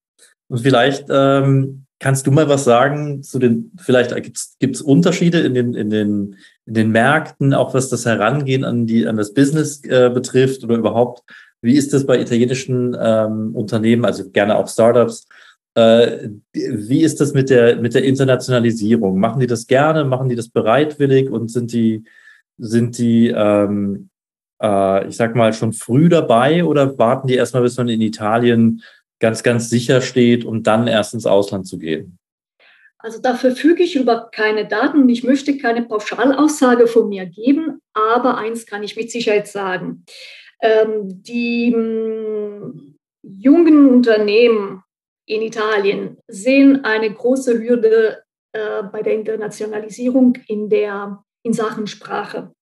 Und 0.49 0.61
vielleicht 0.61 1.05
ähm, 1.09 1.85
kannst 1.99 2.25
du 2.25 2.31
mal 2.31 2.49
was 2.49 2.63
sagen 2.63 3.23
zu 3.23 3.39
den, 3.39 3.71
vielleicht 3.77 4.15
gibt 4.59 4.75
es 4.75 4.81
Unterschiede 4.81 5.41
in 5.41 5.53
den, 5.53 5.73
in, 5.73 5.89
den, 5.89 6.35
in 6.65 6.73
den 6.73 6.91
Märkten, 6.91 7.53
auch 7.53 7.73
was 7.73 7.89
das 7.89 8.05
Herangehen 8.05 8.63
an, 8.63 8.87
die, 8.87 9.07
an 9.07 9.17
das 9.17 9.33
Business 9.33 9.83
äh, 9.83 10.09
betrifft 10.09 10.63
oder 10.63 10.75
überhaupt 10.75 11.23
wie 11.61 11.75
ist 11.75 11.93
das 11.93 12.05
bei 12.05 12.19
italienischen 12.19 12.95
ähm, 12.99 13.55
Unternehmen, 13.55 14.05
also 14.05 14.29
gerne 14.29 14.57
auch 14.57 14.67
Startups? 14.67 15.27
Äh, 15.75 16.29
wie 16.53 17.03
ist 17.03 17.19
das 17.21 17.33
mit 17.33 17.49
der, 17.49 17.77
mit 17.77 17.93
der 17.93 18.03
Internationalisierung? 18.03 19.19
Machen 19.19 19.39
die 19.39 19.47
das 19.47 19.67
gerne? 19.67 20.05
Machen 20.05 20.29
die 20.29 20.35
das 20.35 20.49
bereitwillig? 20.49 21.29
Und 21.29 21.51
sind 21.51 21.71
die, 21.71 22.03
sind 22.57 22.97
die 22.97 23.27
ähm, 23.27 24.09
äh, 24.61 25.07
ich 25.07 25.15
sag 25.15 25.35
mal, 25.35 25.53
schon 25.53 25.73
früh 25.73 26.09
dabei 26.09 26.63
oder 26.63 26.97
warten 26.97 27.27
die 27.27 27.35
erstmal, 27.35 27.63
bis 27.63 27.77
man 27.77 27.89
in 27.89 28.01
Italien 28.01 28.83
ganz, 29.19 29.43
ganz 29.43 29.69
sicher 29.69 30.01
steht, 30.01 30.45
um 30.45 30.63
dann 30.63 30.87
erst 30.87 31.13
ins 31.13 31.25
Ausland 31.25 31.67
zu 31.67 31.77
gehen? 31.77 32.19
Also 32.99 33.21
da 33.21 33.35
verfüge 33.35 33.83
ich 33.83 33.95
über 33.95 34.29
keine 34.31 34.67
Daten 34.67 35.07
ich 35.07 35.23
möchte 35.23 35.57
keine 35.57 35.83
Pauschalaussage 35.83 36.87
von 36.87 37.09
mir 37.09 37.25
geben, 37.27 37.79
aber 37.93 38.37
eins 38.37 38.65
kann 38.65 38.83
ich 38.83 38.95
mit 38.95 39.11
Sicherheit 39.11 39.47
sagen. 39.47 40.03
Ähm, 40.61 41.21
die 41.23 41.71
hm, 41.73 42.97
jungen 43.21 43.89
Unternehmen 43.89 44.83
in 45.25 45.41
Italien 45.41 46.17
sehen 46.27 46.83
eine 46.83 47.13
große 47.13 47.59
Hürde 47.59 48.23
äh, 48.53 48.83
bei 48.83 49.01
der 49.03 49.13
Internationalisierung 49.13 50.37
in, 50.47 50.69
der, 50.69 51.23
in 51.43 51.53
Sachen 51.53 51.85
Sprache. 51.87 52.53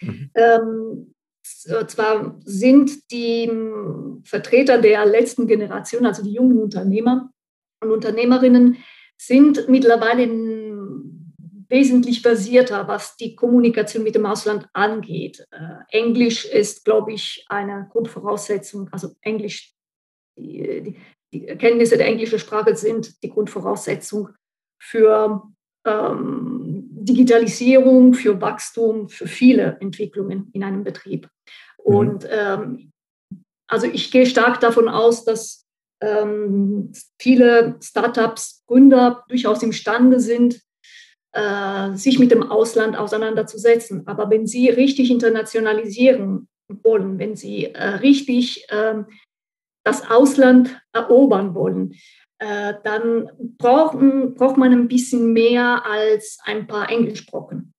Mhm. 0.00 0.30
Ähm, 0.34 1.14
zwar 1.42 2.38
sind 2.44 3.10
die 3.10 3.48
hm, 3.48 4.22
Vertreter 4.24 4.78
der 4.78 5.04
letzten 5.06 5.46
Generation, 5.46 6.06
also 6.06 6.22
die 6.22 6.32
jungen 6.32 6.60
Unternehmer 6.60 7.30
und 7.82 7.90
Unternehmerinnen, 7.90 8.78
sind 9.20 9.68
mittlerweile 9.68 10.26
wesentlich 11.68 12.22
versierter, 12.22 12.88
was 12.88 13.16
die 13.16 13.36
Kommunikation 13.36 14.02
mit 14.02 14.14
dem 14.14 14.26
Ausland 14.26 14.68
angeht. 14.72 15.46
Äh, 15.50 15.98
Englisch 15.98 16.44
ist, 16.46 16.84
glaube 16.84 17.12
ich, 17.12 17.44
eine 17.48 17.88
Grundvoraussetzung, 17.90 18.88
also 18.90 19.14
Englisch, 19.20 19.74
die, 20.38 20.82
die, 20.82 20.96
die, 21.32 21.46
Kenntnisse 21.56 21.98
der 21.98 22.06
englischen 22.06 22.38
Sprache 22.38 22.74
sind 22.74 23.22
die 23.22 23.28
Grundvoraussetzung 23.28 24.30
für 24.80 25.42
ähm, 25.84 26.88
Digitalisierung, 26.90 28.14
für 28.14 28.40
Wachstum, 28.40 29.08
für 29.08 29.26
viele 29.26 29.76
Entwicklungen 29.80 30.50
in 30.52 30.64
einem 30.64 30.84
Betrieb. 30.84 31.28
Mhm. 31.84 31.94
Und 31.94 32.28
ähm, 32.30 32.92
also 33.68 33.86
ich 33.86 34.10
gehe 34.10 34.26
stark 34.26 34.60
davon 34.60 34.88
aus, 34.88 35.24
dass 35.24 35.66
ähm, 36.00 36.92
viele 37.20 37.76
Startups, 37.82 38.64
Gründer 38.66 39.24
durchaus 39.28 39.62
imstande 39.62 40.20
sind, 40.20 40.62
äh, 41.32 41.94
sich 41.94 42.18
mit 42.18 42.30
dem 42.30 42.42
Ausland 42.42 42.96
auseinanderzusetzen. 42.96 44.06
Aber 44.06 44.30
wenn 44.30 44.46
Sie 44.46 44.70
richtig 44.70 45.10
internationalisieren 45.10 46.48
wollen, 46.68 47.18
wenn 47.18 47.36
Sie 47.36 47.66
äh, 47.66 47.86
richtig 47.96 48.66
äh, 48.70 49.02
das 49.84 50.08
Ausland 50.10 50.80
erobern 50.92 51.54
wollen, 51.54 51.94
äh, 52.38 52.74
dann 52.84 53.30
brauchen, 53.58 54.34
braucht 54.34 54.56
man 54.56 54.72
ein 54.72 54.88
bisschen 54.88 55.32
mehr 55.32 55.84
als 55.84 56.38
ein 56.44 56.66
paar 56.66 56.90
Englischbrocken. 56.90 57.74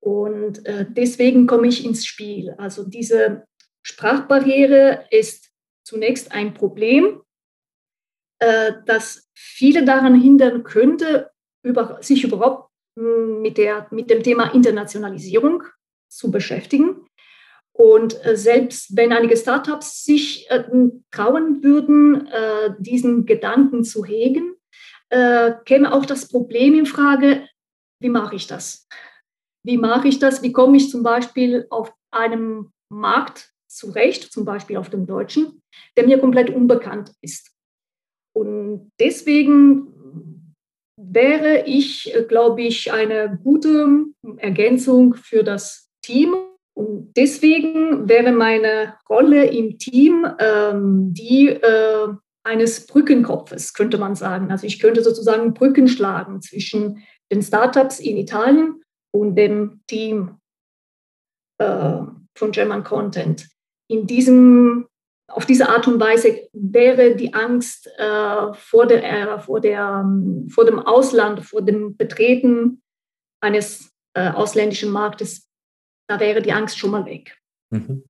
Und 0.00 0.66
äh, 0.66 0.86
deswegen 0.88 1.46
komme 1.46 1.68
ich 1.68 1.84
ins 1.84 2.04
Spiel. 2.04 2.54
Also 2.58 2.84
diese 2.84 3.46
Sprachbarriere 3.82 5.06
ist 5.10 5.50
zunächst 5.86 6.32
ein 6.32 6.54
Problem, 6.54 7.20
das 8.86 9.30
viele 9.34 9.84
daran 9.84 10.20
hindern 10.20 10.64
könnte, 10.64 11.30
über, 11.64 11.98
sich 12.00 12.22
überhaupt 12.22 12.70
mit, 12.96 13.58
der, 13.58 13.88
mit 13.90 14.10
dem 14.10 14.22
Thema 14.22 14.54
Internationalisierung 14.54 15.64
zu 16.08 16.30
beschäftigen. 16.30 17.06
Und 17.72 18.24
äh, 18.24 18.36
selbst 18.36 18.96
wenn 18.96 19.12
einige 19.12 19.36
Startups 19.36 20.04
sich 20.04 20.48
äh, 20.48 20.62
trauen 21.10 21.64
würden, 21.64 22.28
äh, 22.28 22.74
diesen 22.78 23.26
Gedanken 23.26 23.84
zu 23.84 24.04
hegen, 24.04 24.52
käme 25.64 25.92
auch 25.92 26.06
das 26.06 26.26
Problem 26.26 26.74
in 26.74 26.86
Frage, 26.86 27.46
wie 28.00 28.08
mache 28.08 28.34
ich 28.34 28.48
das? 28.48 28.88
Wie 29.62 29.76
mache 29.76 30.08
ich 30.08 30.18
das? 30.18 30.42
Wie 30.42 30.50
komme 30.50 30.76
ich 30.76 30.90
zum 30.90 31.04
Beispiel 31.04 31.68
auf 31.70 31.94
einem 32.10 32.72
Markt 32.88 33.52
zurecht, 33.68 34.32
zum 34.32 34.44
Beispiel 34.44 34.76
auf 34.76 34.90
dem 34.90 35.06
deutschen, 35.06 35.62
der 35.96 36.06
mir 36.06 36.18
komplett 36.18 36.50
unbekannt 36.50 37.12
ist? 37.20 37.52
Und 38.34 38.90
deswegen 38.98 39.93
wäre 40.96 41.64
ich, 41.66 42.14
äh, 42.14 42.22
glaube 42.22 42.62
ich, 42.62 42.92
eine 42.92 43.38
gute 43.42 44.06
Ergänzung 44.38 45.14
für 45.14 45.42
das 45.42 45.90
Team. 46.02 46.34
Und 46.76 47.12
deswegen 47.16 48.08
wäre 48.08 48.32
meine 48.32 48.94
Rolle 49.08 49.46
im 49.46 49.78
Team 49.78 50.26
ähm, 50.38 51.14
die 51.14 51.48
äh, 51.48 52.08
eines 52.44 52.86
Brückenkopfes, 52.86 53.74
könnte 53.74 53.98
man 53.98 54.14
sagen. 54.14 54.50
Also 54.50 54.66
ich 54.66 54.80
könnte 54.80 55.02
sozusagen 55.02 55.54
Brücken 55.54 55.88
schlagen 55.88 56.42
zwischen 56.42 57.02
den 57.32 57.42
Startups 57.42 58.00
in 58.00 58.16
Italien 58.16 58.82
und 59.12 59.36
dem 59.36 59.80
Team 59.86 60.38
äh, 61.58 62.02
von 62.36 62.50
German 62.50 62.84
Content. 62.84 63.48
In 63.88 64.06
diesem 64.06 64.86
auf 65.28 65.46
diese 65.46 65.68
Art 65.68 65.86
und 65.88 65.98
Weise 66.00 66.48
wäre 66.52 67.16
die 67.16 67.32
Angst 67.32 67.88
äh, 67.98 68.52
vor, 68.54 68.86
der, 68.86 69.04
äh, 69.04 69.40
vor, 69.40 69.60
der, 69.60 70.02
ähm, 70.04 70.48
vor 70.48 70.64
dem 70.64 70.78
Ausland, 70.78 71.44
vor 71.44 71.62
dem 71.62 71.96
Betreten 71.96 72.82
eines 73.40 73.90
äh, 74.14 74.30
ausländischen 74.30 74.90
Marktes, 74.90 75.48
da 76.08 76.20
wäre 76.20 76.42
die 76.42 76.52
Angst 76.52 76.78
schon 76.78 76.90
mal 76.90 77.04
weg. 77.06 77.36
Mhm. 77.70 78.04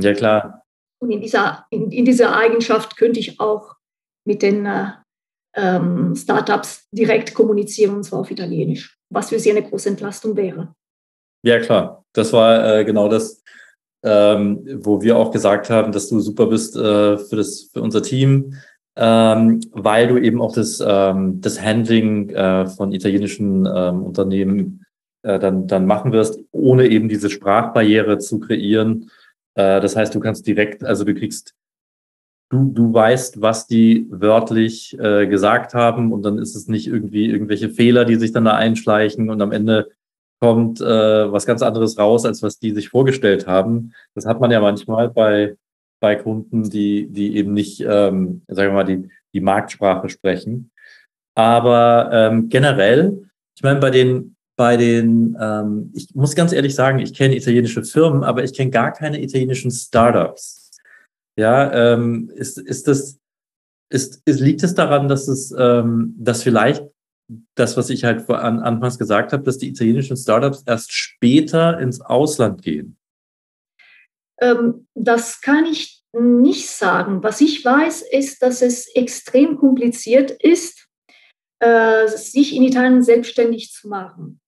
Ja 0.00 0.12
klar, 0.14 0.62
Und 1.00 1.10
in 1.10 1.20
dieser, 1.20 1.66
in, 1.70 1.90
in 1.92 2.04
dieser 2.04 2.36
Eigenschaft 2.36 2.96
könnte 2.96 3.20
ich 3.20 3.38
auch 3.38 3.76
mit 4.26 4.42
den 4.42 4.66
äh, 4.66 4.92
ähm, 5.54 6.16
Startups 6.16 6.88
direkt 6.90 7.34
kommunizieren, 7.34 7.96
und 7.96 8.04
zwar 8.04 8.20
auf 8.20 8.30
Italienisch, 8.30 8.98
was 9.10 9.28
für 9.28 9.38
sie 9.38 9.50
eine 9.50 9.62
große 9.62 9.88
Entlastung 9.88 10.36
wäre. 10.36 10.74
Ja, 11.44 11.60
klar. 11.60 12.04
Das 12.14 12.32
war 12.32 12.78
äh, 12.78 12.84
genau 12.84 13.08
das, 13.08 13.42
ähm, 14.04 14.66
wo 14.82 15.00
wir 15.02 15.16
auch 15.16 15.30
gesagt 15.30 15.70
haben, 15.70 15.90
dass 15.90 16.08
du 16.08 16.20
super 16.20 16.46
bist 16.46 16.76
äh, 16.76 17.16
für, 17.16 17.36
das, 17.36 17.70
für 17.72 17.80
unser 17.80 18.02
Team, 18.02 18.54
ähm, 18.96 19.60
weil 19.72 20.08
du 20.08 20.18
eben 20.18 20.40
auch 20.42 20.54
das, 20.54 20.82
ähm, 20.86 21.40
das 21.40 21.60
Handling 21.60 22.28
äh, 22.28 22.66
von 22.66 22.92
italienischen 22.92 23.66
ähm, 23.66 24.02
Unternehmen 24.02 24.84
äh, 25.22 25.38
dann, 25.38 25.66
dann 25.66 25.86
machen 25.86 26.12
wirst, 26.12 26.38
ohne 26.52 26.86
eben 26.86 27.08
diese 27.08 27.30
Sprachbarriere 27.30 28.18
zu 28.18 28.40
kreieren. 28.40 29.10
Äh, 29.54 29.80
das 29.80 29.96
heißt, 29.96 30.14
du 30.14 30.20
kannst 30.20 30.46
direkt, 30.46 30.84
also 30.84 31.04
du 31.04 31.14
kriegst, 31.14 31.54
du, 32.50 32.70
du 32.70 32.92
weißt, 32.92 33.40
was 33.40 33.66
die 33.66 34.06
wörtlich 34.10 34.98
äh, 35.00 35.26
gesagt 35.26 35.72
haben 35.72 36.12
und 36.12 36.22
dann 36.22 36.38
ist 36.38 36.54
es 36.54 36.68
nicht 36.68 36.86
irgendwie 36.86 37.26
irgendwelche 37.30 37.70
Fehler, 37.70 38.04
die 38.04 38.16
sich 38.16 38.32
dann 38.32 38.44
da 38.44 38.54
einschleichen 38.54 39.30
und 39.30 39.40
am 39.40 39.50
Ende 39.50 39.88
kommt 40.44 40.78
äh, 40.82 41.32
was 41.32 41.46
ganz 41.46 41.62
anderes 41.62 41.98
raus, 41.98 42.26
als 42.26 42.42
was 42.42 42.58
die 42.58 42.72
sich 42.72 42.90
vorgestellt 42.90 43.46
haben. 43.46 43.94
Das 44.14 44.26
hat 44.26 44.40
man 44.40 44.50
ja 44.50 44.60
manchmal 44.60 45.08
bei, 45.08 45.56
bei 46.00 46.16
Kunden, 46.16 46.68
die, 46.68 47.08
die 47.08 47.38
eben 47.38 47.54
nicht, 47.54 47.80
ähm, 47.80 48.42
sagen 48.48 48.68
wir 48.68 48.72
mal, 48.72 48.84
die, 48.84 49.08
die 49.32 49.40
Marktsprache 49.40 50.10
sprechen. 50.10 50.70
Aber 51.34 52.10
ähm, 52.12 52.50
generell, 52.50 53.30
ich 53.56 53.62
meine, 53.62 53.80
bei 53.80 53.88
den, 53.88 54.36
bei 54.58 54.76
den, 54.76 55.34
ähm, 55.40 55.90
ich 55.94 56.14
muss 56.14 56.34
ganz 56.34 56.52
ehrlich 56.52 56.74
sagen, 56.74 56.98
ich 56.98 57.14
kenne 57.14 57.34
italienische 57.34 57.82
Firmen, 57.82 58.22
aber 58.22 58.44
ich 58.44 58.52
kenne 58.52 58.70
gar 58.70 58.92
keine 58.92 59.22
italienischen 59.22 59.70
Startups. 59.70 60.72
Ja, 61.38 61.94
ähm, 61.94 62.30
ist, 62.34 62.58
ist 62.58 62.86
das, 62.86 63.18
ist, 63.88 64.20
ist, 64.26 64.40
liegt 64.40 64.62
es 64.62 64.74
daran, 64.74 65.08
dass 65.08 65.26
es, 65.26 65.54
ähm, 65.58 66.14
dass 66.18 66.42
vielleicht 66.42 66.84
das, 67.54 67.76
was 67.76 67.90
ich 67.90 68.04
halt 68.04 68.28
an, 68.30 68.60
anfangs 68.60 68.98
gesagt 68.98 69.32
habe, 69.32 69.42
dass 69.42 69.58
die 69.58 69.68
italienischen 69.68 70.16
Startups 70.16 70.62
erst 70.66 70.92
später 70.92 71.78
ins 71.78 72.00
Ausland 72.00 72.62
gehen? 72.62 72.96
Ähm, 74.40 74.86
das 74.94 75.40
kann 75.40 75.64
ich 75.64 76.02
nicht 76.12 76.68
sagen. 76.68 77.22
Was 77.22 77.40
ich 77.40 77.64
weiß, 77.64 78.02
ist, 78.02 78.42
dass 78.42 78.62
es 78.62 78.86
extrem 78.94 79.56
kompliziert 79.56 80.30
ist, 80.30 80.88
äh, 81.60 82.06
sich 82.08 82.54
in 82.54 82.62
Italien 82.62 83.02
selbstständig 83.02 83.72
zu 83.72 83.88
machen. 83.88 84.40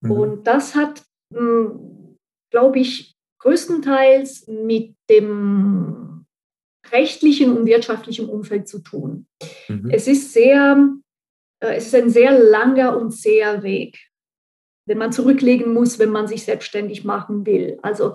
Mhm. 0.00 0.10
Und 0.10 0.46
das 0.46 0.74
hat, 0.74 1.02
hm, 1.32 2.18
glaube 2.50 2.78
ich, 2.78 3.14
größtenteils 3.38 4.48
mit 4.48 4.94
dem 5.10 6.26
rechtlichen 6.90 7.56
und 7.56 7.66
wirtschaftlichen 7.66 8.28
Umfeld 8.28 8.68
zu 8.68 8.80
tun. 8.80 9.26
Mhm. 9.68 9.90
Es 9.90 10.06
ist 10.06 10.32
sehr 10.32 10.94
es 11.68 11.86
ist 11.86 11.94
ein 11.94 12.10
sehr 12.10 12.38
langer 12.38 12.96
und 12.96 13.12
zäher 13.12 13.62
Weg, 13.62 13.98
den 14.88 14.98
man 14.98 15.12
zurücklegen 15.12 15.72
muss, 15.72 15.98
wenn 15.98 16.10
man 16.10 16.26
sich 16.26 16.44
selbstständig 16.44 17.04
machen 17.04 17.46
will. 17.46 17.78
Also 17.82 18.14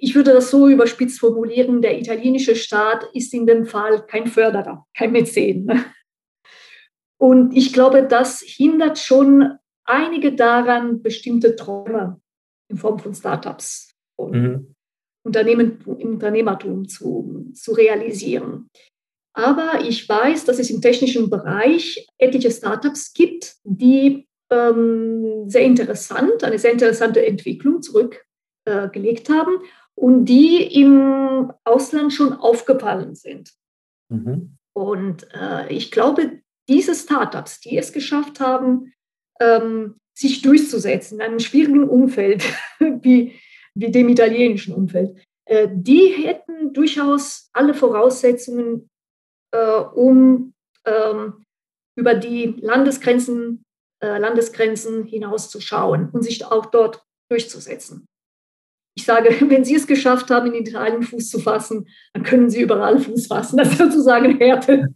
ich 0.00 0.14
würde 0.14 0.32
das 0.32 0.50
so 0.50 0.68
überspitzt 0.68 1.20
formulieren, 1.20 1.82
der 1.82 1.98
italienische 1.98 2.56
Staat 2.56 3.04
ist 3.14 3.32
in 3.34 3.46
dem 3.46 3.66
Fall 3.66 4.04
kein 4.06 4.26
Förderer, 4.26 4.86
kein 4.96 5.12
Mäzen. 5.12 5.70
Und 7.18 7.56
ich 7.56 7.72
glaube, 7.72 8.02
das 8.02 8.40
hindert 8.40 8.98
schon 8.98 9.58
einige 9.84 10.34
daran, 10.34 11.02
bestimmte 11.02 11.54
Träume 11.54 12.20
in 12.68 12.78
Form 12.78 12.98
von 12.98 13.14
Startups 13.14 13.94
und 14.16 14.32
mhm. 14.32 14.74
Unternehmen, 15.24 15.78
Unternehmertum 15.84 16.88
zu, 16.88 17.52
zu 17.54 17.72
realisieren. 17.72 18.70
Aber 19.34 19.80
ich 19.86 20.08
weiß, 20.08 20.44
dass 20.44 20.58
es 20.58 20.70
im 20.70 20.80
technischen 20.80 21.30
Bereich 21.30 22.06
etliche 22.18 22.50
Startups 22.50 23.14
gibt, 23.14 23.56
die 23.64 24.28
ähm, 24.50 25.48
sehr 25.48 25.62
interessant, 25.62 26.44
eine 26.44 26.58
sehr 26.58 26.72
interessante 26.72 27.24
Entwicklung 27.24 27.80
zurückgelegt 27.80 29.30
äh, 29.30 29.32
haben 29.32 29.58
und 29.94 30.26
die 30.26 30.62
im 30.80 31.52
Ausland 31.64 32.12
schon 32.12 32.34
aufgefallen 32.34 33.14
sind. 33.14 33.52
Mhm. 34.10 34.58
Und 34.74 35.26
äh, 35.34 35.72
ich 35.72 35.90
glaube, 35.90 36.40
diese 36.68 36.94
Startups, 36.94 37.60
die 37.60 37.76
es 37.76 37.92
geschafft 37.92 38.40
haben, 38.40 38.92
ähm, 39.40 39.96
sich 40.14 40.42
durchzusetzen 40.42 41.18
in 41.18 41.26
einem 41.26 41.40
schwierigen 41.40 41.88
Umfeld 41.88 42.44
wie, 42.78 43.32
wie 43.74 43.90
dem 43.90 44.08
italienischen 44.08 44.74
Umfeld, 44.74 45.16
äh, 45.46 45.68
die 45.72 46.08
hätten 46.08 46.72
durchaus 46.72 47.48
alle 47.52 47.74
Voraussetzungen, 47.74 48.90
um 49.58 50.54
ähm, 50.84 51.44
über 51.96 52.14
die 52.14 52.56
Landesgrenzen, 52.60 53.64
äh, 54.02 54.18
Landesgrenzen 54.18 55.04
hinaus 55.04 55.50
zu 55.50 55.60
schauen 55.60 56.10
und 56.10 56.22
sich 56.22 56.44
auch 56.44 56.66
dort 56.66 57.02
durchzusetzen. 57.28 58.06
Ich 58.94 59.04
sage, 59.04 59.28
wenn 59.50 59.64
Sie 59.64 59.74
es 59.74 59.86
geschafft 59.86 60.30
haben, 60.30 60.52
in 60.52 60.66
Italien 60.66 61.02
Fuß 61.02 61.30
zu 61.30 61.38
fassen, 61.38 61.88
dann 62.12 62.22
können 62.22 62.50
Sie 62.50 62.62
überall 62.62 62.98
Fuß 62.98 63.26
fassen. 63.26 63.56
Das 63.56 63.68
ist 63.68 63.78
sozusagen 63.78 64.38
Härte, 64.40 64.88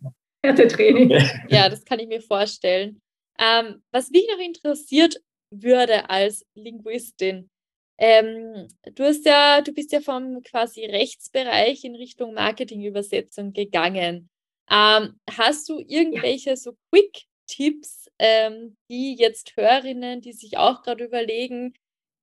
Härtetraining. 0.45 1.11
Ja, 1.49 1.69
das 1.69 1.85
kann 1.85 1.99
ich 1.99 2.09
mir 2.09 2.21
vorstellen. 2.21 3.01
Ähm, 3.39 3.83
was 3.91 4.11
mich 4.11 4.27
noch 4.31 4.43
interessiert 4.43 5.17
würde 5.51 6.09
als 6.09 6.45
Linguistin, 6.55 7.51
ähm, 7.99 8.69
du 8.95 9.05
hast 9.05 9.25
ja, 9.25 9.63
du 9.63 9.73
bist 9.73 9.93
ja 9.93 10.01
vom 10.01 10.43
quasi 10.43 10.85
Rechtsbereich 10.85 11.85
in 11.85 11.95
Richtung 11.95 12.35
Marketingübersetzung 12.35 13.53
gegangen. 13.53 14.29
Ähm, 14.71 15.21
hast 15.31 15.69
du 15.69 15.79
irgendwelche 15.79 16.51
ja. 16.51 16.57
so 16.57 16.77
Quick-Tipps, 16.91 18.09
ähm, 18.19 18.77
die 18.91 19.15
jetzt 19.17 19.57
Hörerinnen, 19.57 20.21
die 20.21 20.33
sich 20.33 20.57
auch 20.59 20.83
gerade 20.83 21.05
überlegen, 21.05 21.75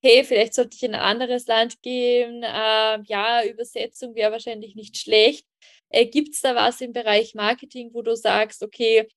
hey, 0.04 0.24
vielleicht 0.24 0.54
sollte 0.54 0.76
ich 0.76 0.84
in 0.84 0.96
ein 0.96 1.02
anderes 1.02 1.48
Land 1.48 1.82
gehen, 1.82 2.44
äh, 2.44 3.02
ja, 3.04 3.44
Übersetzung 3.46 4.16
wäre 4.16 4.34
wahrscheinlich 4.34 4.76
nicht 4.76 4.98
schlecht. 4.98 5.46
Äh, 5.90 6.08
Gibt 6.08 6.36
es 6.36 6.42
da 6.42 6.56
was 6.56 6.82
im 6.82 6.92
Bereich 6.92 7.36
Marketing, 7.36 7.92
wo 7.94 8.02
du 8.02 8.16
sagst, 8.16 8.64
okay, 8.64 9.08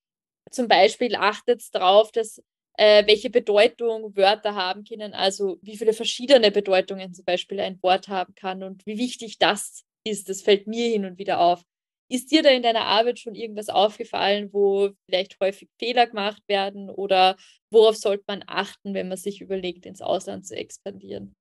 zum 0.50 0.68
Beispiel 0.68 1.16
achtet 1.16 1.62
darauf, 1.74 2.12
dass 2.12 2.40
äh, 2.78 3.06
welche 3.06 3.30
Bedeutung 3.30 4.16
Wörter 4.16 4.54
haben 4.54 4.84
können, 4.84 5.14
also 5.14 5.58
wie 5.62 5.76
viele 5.76 5.92
verschiedene 5.92 6.50
Bedeutungen 6.50 7.14
zum 7.14 7.24
Beispiel 7.24 7.60
ein 7.60 7.82
Wort 7.82 8.08
haben 8.08 8.34
kann 8.34 8.62
und 8.62 8.86
wie 8.86 8.98
wichtig 8.98 9.38
das 9.38 9.84
ist. 10.04 10.28
Das 10.28 10.42
fällt 10.42 10.66
mir 10.66 10.88
hin 10.88 11.04
und 11.04 11.18
wieder 11.18 11.40
auf. 11.40 11.62
Ist 12.08 12.30
dir 12.30 12.42
da 12.42 12.50
in 12.50 12.62
deiner 12.62 12.84
Arbeit 12.84 13.18
schon 13.18 13.34
irgendwas 13.34 13.68
aufgefallen, 13.68 14.50
wo 14.52 14.90
vielleicht 15.06 15.38
häufig 15.40 15.68
Fehler 15.78 16.06
gemacht 16.06 16.42
werden 16.46 16.88
oder 16.88 17.36
worauf 17.70 17.96
sollte 17.96 18.24
man 18.28 18.44
achten, 18.46 18.94
wenn 18.94 19.08
man 19.08 19.16
sich 19.16 19.40
überlegt, 19.40 19.86
ins 19.86 20.00
Ausland 20.00 20.46
zu 20.46 20.54
expandieren? 20.54 21.34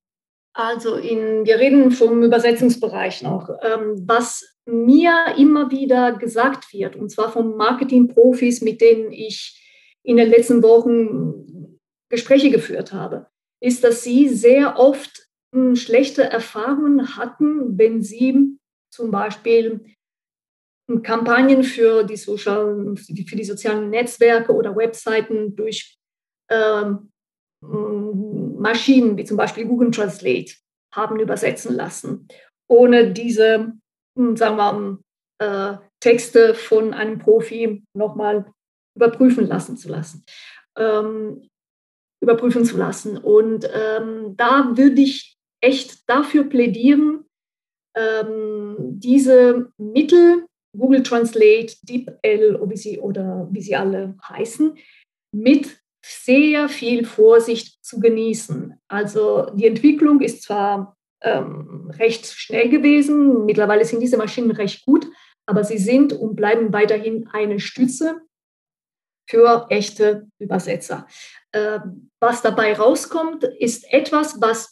Also 0.56 0.95
in, 0.95 1.45
wir 1.45 1.60
reden 1.60 1.91
vom 1.91 2.23
Übersetzungsbereich 2.23 3.21
noch. 3.21 3.49
Ähm, 3.62 4.01
was 4.08 4.56
mir 4.65 5.36
immer 5.38 5.69
wieder 5.69 6.13
gesagt 6.13 6.73
wird, 6.73 6.95
und 6.95 7.10
zwar 7.10 7.32
von 7.32 7.58
Marketingprofis, 7.58 8.62
mit 8.62 8.80
denen 8.80 9.12
ich 9.12 9.62
in 10.04 10.17
den 10.17 10.30
letzten 10.30 10.63
Wochen 10.63 11.78
Gespräche 12.10 12.51
geführt 12.51 12.93
habe, 12.93 13.28
ist, 13.62 13.84
dass 13.84 14.04
sie 14.04 14.30
sehr 14.30 14.80
oft 14.80 15.28
hm, 15.54 15.75
schlechte 15.75 16.23
Erfahrungen 16.23 17.17
hatten, 17.17 17.78
wenn 17.78 18.01
sie 18.01 18.58
zum 18.91 19.12
Beispiel 19.12 19.86
Kampagnen 21.04 21.63
für 21.63 22.04
die, 22.04 22.15
Social, 22.15 22.95
für 22.95 23.36
die 23.36 23.43
sozialen 23.43 23.89
Netzwerke 23.89 24.54
oder 24.54 24.76
Webseiten 24.76 25.56
durch 25.56 25.98
ähm, 26.50 27.12
Maschinen 27.62 29.17
wie 29.17 29.24
zum 29.24 29.38
Beispiel 29.38 29.65
Google 29.65 29.91
Translate 29.91 30.54
haben 30.93 31.19
übersetzen 31.19 31.76
lassen, 31.76 32.28
ohne 32.67 33.12
diese, 33.12 33.74
sagen 34.15 34.58
wir, 34.58 35.00
äh, 35.39 35.78
Texte 36.00 36.54
von 36.54 36.93
einem 36.93 37.19
Profi 37.19 37.84
nochmal 37.93 38.52
überprüfen 38.95 39.48
lassen 39.48 39.78
zu 39.78 39.89
lassen. 39.89 40.24
Ähm, 40.78 41.50
überprüfen 42.21 42.65
zu 42.65 42.78
lassen. 42.78 43.17
Und 43.17 43.69
ähm, 43.74 44.36
da 44.38 44.71
würde 44.76 45.02
ich 45.02 45.38
echt 45.62 46.10
dafür 46.10 46.45
plädieren, 46.45 47.26
ähm, 47.95 48.76
diese 48.80 49.71
Mittel 49.78 50.45
Google 50.77 51.03
Translate, 51.03 51.75
DeepL 51.83 52.59
wie 52.67 52.77
sie, 52.77 52.99
oder 52.99 53.47
wie 53.51 53.61
sie 53.61 53.75
alle 53.75 54.15
heißen, 54.27 54.77
mit 55.31 55.77
sehr 56.05 56.69
viel 56.69 57.05
Vorsicht 57.05 57.83
zu 57.83 57.99
genießen. 57.99 58.79
Also 58.88 59.49
die 59.55 59.65
Entwicklung 59.65 60.21
ist 60.21 60.43
zwar 60.43 60.95
ähm, 61.21 61.91
recht 61.97 62.27
schnell 62.27 62.69
gewesen, 62.69 63.45
mittlerweile 63.45 63.85
sind 63.85 64.01
diese 64.01 64.17
Maschinen 64.17 64.51
recht 64.51 64.85
gut, 64.85 65.07
aber 65.47 65.63
sie 65.63 65.77
sind 65.77 66.13
und 66.13 66.35
bleiben 66.35 66.71
weiterhin 66.73 67.27
eine 67.31 67.59
Stütze 67.59 68.21
für 69.27 69.65
echte 69.69 70.27
Übersetzer. 70.39 71.07
Äh, 71.51 71.79
was 72.19 72.41
dabei 72.41 72.73
rauskommt, 72.73 73.43
ist 73.43 73.91
etwas, 73.91 74.39
was, 74.39 74.69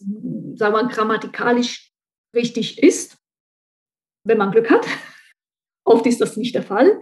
sagen 0.55 0.75
wir, 0.75 0.87
grammatikalisch 0.87 1.91
richtig 2.35 2.81
ist, 2.81 3.17
wenn 4.23 4.37
man 4.37 4.51
Glück 4.51 4.69
hat. 4.69 4.85
Oft 5.85 6.05
ist 6.05 6.21
das 6.21 6.37
nicht 6.37 6.55
der 6.55 6.63
Fall. 6.63 6.99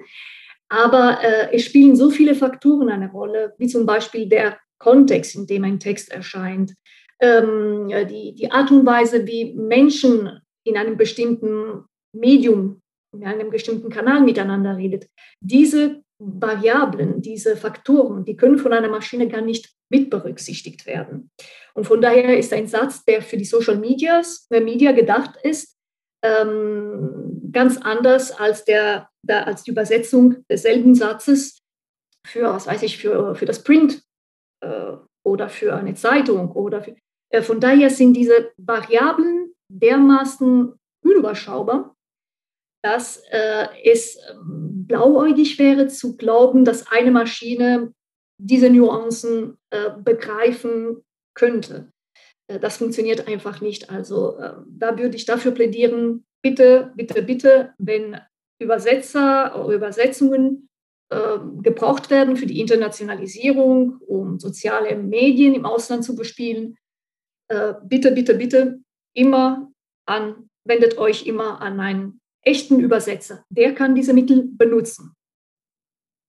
Aber 0.69 1.19
äh, 1.21 1.53
es 1.53 1.65
spielen 1.65 1.95
so 1.95 2.09
viele 2.09 2.33
Faktoren 2.33 2.89
eine 2.89 3.11
Rolle, 3.11 3.53
wie 3.57 3.67
zum 3.67 3.85
Beispiel 3.85 4.27
der 4.27 4.57
Kontext, 4.79 5.35
in 5.35 5.45
dem 5.45 5.63
ein 5.65 5.79
Text 5.79 6.11
erscheint, 6.11 6.73
ähm, 7.19 7.89
die, 8.09 8.33
die 8.33 8.51
Art 8.51 8.71
und 8.71 8.85
Weise, 8.85 9.27
wie 9.27 9.53
Menschen 9.53 10.41
in 10.63 10.77
einem 10.77 10.97
bestimmten 10.97 11.85
Medium, 12.13 12.81
in 13.13 13.25
einem 13.25 13.49
bestimmten 13.49 13.89
Kanal 13.89 14.21
miteinander 14.21 14.77
redet. 14.77 15.07
Diese 15.39 16.01
Variablen, 16.19 17.21
diese 17.21 17.57
Faktoren, 17.57 18.25
die 18.25 18.35
können 18.35 18.57
von 18.57 18.73
einer 18.73 18.89
Maschine 18.89 19.27
gar 19.27 19.41
nicht 19.41 19.73
mit 19.89 20.09
berücksichtigt 20.09 20.85
werden. 20.85 21.31
Und 21.73 21.85
von 21.85 21.99
daher 22.01 22.37
ist 22.37 22.53
ein 22.53 22.67
Satz, 22.67 23.03
der 23.03 23.21
für 23.21 23.37
die 23.37 23.45
Social 23.45 23.77
Medias, 23.77 24.47
der 24.49 24.61
Media 24.61 24.91
gedacht 24.91 25.31
ist, 25.43 25.77
ähm, 26.23 27.49
ganz 27.51 27.77
anders 27.77 28.31
als, 28.31 28.65
der, 28.65 29.09
der, 29.23 29.47
als 29.47 29.63
die 29.63 29.71
Übersetzung 29.71 30.45
desselben 30.49 30.95
Satzes 30.95 31.59
für, 32.25 32.43
was 32.43 32.67
weiß 32.67 32.83
ich, 32.83 32.97
für, 32.97 33.35
für 33.35 33.45
das 33.45 33.63
Print 33.63 34.03
äh, 34.63 34.93
oder 35.25 35.49
für 35.49 35.75
eine 35.75 35.95
Zeitung. 35.95 36.51
Oder 36.51 36.83
für, 36.83 36.95
äh, 37.31 37.41
von 37.41 37.59
daher 37.59 37.89
sind 37.89 38.13
diese 38.13 38.51
Variablen 38.57 39.53
dermaßen 39.69 40.73
unüberschaubar, 41.03 41.95
dass 42.83 43.17
äh, 43.31 43.67
es 43.83 44.17
ähm, 44.29 44.85
blauäugig 44.87 45.57
wäre 45.59 45.87
zu 45.87 46.17
glauben, 46.17 46.65
dass 46.65 46.91
eine 46.91 47.11
Maschine 47.11 47.93
diese 48.39 48.69
Nuancen 48.69 49.57
äh, 49.69 49.91
begreifen 49.91 51.03
könnte. 51.35 51.90
Äh, 52.51 52.59
das 52.59 52.77
funktioniert 52.77 53.27
einfach 53.27 53.61
nicht. 53.61 53.89
Also 53.89 54.37
äh, 54.37 54.53
da 54.67 54.97
würde 54.97 55.15
ich 55.15 55.25
dafür 55.25 55.51
plädieren, 55.51 56.25
bitte, 56.41 56.91
bitte, 56.95 57.21
bitte, 57.21 57.73
wenn 57.77 58.19
Übersetzer 58.59 59.63
oder 59.63 59.75
Übersetzungen 59.75 60.69
äh, 61.09 61.39
gebraucht 61.61 62.09
werden 62.09 62.37
für 62.37 62.45
die 62.45 62.59
Internationalisierung, 62.59 63.97
um 64.05 64.39
soziale 64.39 64.95
Medien 64.95 65.55
im 65.55 65.65
Ausland 65.65 66.03
zu 66.03 66.15
bespielen, 66.15 66.77
bitte, 67.83 68.13
bitte, 68.13 68.35
bitte 68.35 68.79
immer 69.13 69.69
an, 70.07 70.49
wendet 70.63 70.97
euch 70.97 71.25
immer 71.27 71.61
an 71.61 71.81
einen 71.81 72.21
echten 72.43 72.79
Übersetzer. 72.79 73.43
Der 73.49 73.75
kann 73.75 73.93
diese 73.93 74.13
Mittel 74.13 74.47
benutzen. 74.53 75.13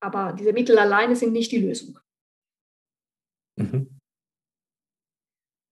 Aber 0.01 0.33
diese 0.33 0.53
Mittel 0.53 0.77
alleine 0.81 1.15
sind 1.15 1.33
nicht 1.33 1.53
die 1.53 1.61
Lösung. 1.61 1.97
Mhm. 3.57 3.82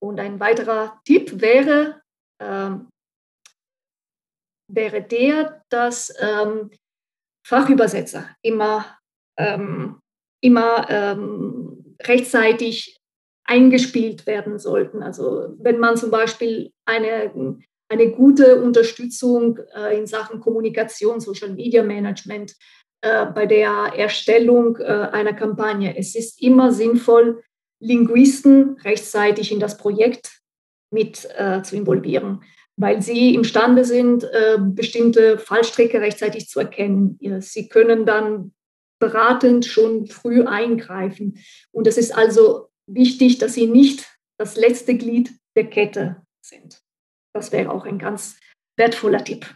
Und 0.02 0.18
ein 0.18 0.40
weiterer 0.40 1.00
Tipp 1.04 1.40
wäre, 1.40 2.00
ähm, 2.40 2.88
wäre 4.68 5.02
der, 5.02 5.62
dass 5.68 6.14
ähm, 6.20 6.70
Fachübersetzer 7.46 8.30
immer, 8.42 8.98
ähm, 9.38 10.00
immer 10.42 10.88
ähm, 10.88 11.96
rechtzeitig 12.02 13.00
eingespielt 13.44 14.26
werden 14.26 14.58
sollten. 14.58 15.02
Also 15.02 15.54
wenn 15.58 15.78
man 15.78 15.96
zum 15.96 16.10
Beispiel 16.10 16.72
eine, 16.86 17.58
eine 17.88 18.10
gute 18.12 18.62
Unterstützung 18.62 19.58
äh, 19.74 19.98
in 19.98 20.06
Sachen 20.06 20.40
Kommunikation, 20.40 21.20
Social 21.20 21.50
Media 21.50 21.82
Management 21.82 22.54
äh, 23.02 23.26
bei 23.26 23.46
der 23.46 23.92
Erstellung 23.96 24.76
äh, 24.76 24.84
einer 24.84 25.32
Kampagne, 25.32 25.96
es 25.96 26.14
ist 26.14 26.40
immer 26.40 26.70
sinnvoll, 26.72 27.42
Linguisten 27.80 28.76
rechtzeitig 28.80 29.52
in 29.52 29.60
das 29.60 29.76
Projekt 29.76 30.40
mit 30.92 31.28
äh, 31.36 31.62
zu 31.62 31.76
involvieren, 31.76 32.42
weil 32.76 33.02
sie 33.02 33.34
imstande 33.34 33.84
sind, 33.84 34.24
äh, 34.24 34.58
bestimmte 34.58 35.38
Fallstrecke 35.38 36.00
rechtzeitig 36.00 36.48
zu 36.48 36.60
erkennen. 36.60 37.18
Sie 37.40 37.68
können 37.68 38.06
dann 38.06 38.52
beratend 39.00 39.64
schon 39.64 40.06
früh 40.06 40.44
eingreifen. 40.44 41.38
Und 41.72 41.86
es 41.86 41.96
ist 41.96 42.16
also 42.16 42.68
wichtig, 42.86 43.38
dass 43.38 43.54
sie 43.54 43.66
nicht 43.66 44.06
das 44.38 44.56
letzte 44.56 44.96
Glied 44.96 45.32
der 45.56 45.68
Kette 45.68 46.22
sind. 46.44 46.80
Das 47.34 47.50
wäre 47.52 47.70
auch 47.70 47.86
ein 47.86 47.98
ganz 47.98 48.38
wertvoller 48.76 49.24
Tipp, 49.24 49.46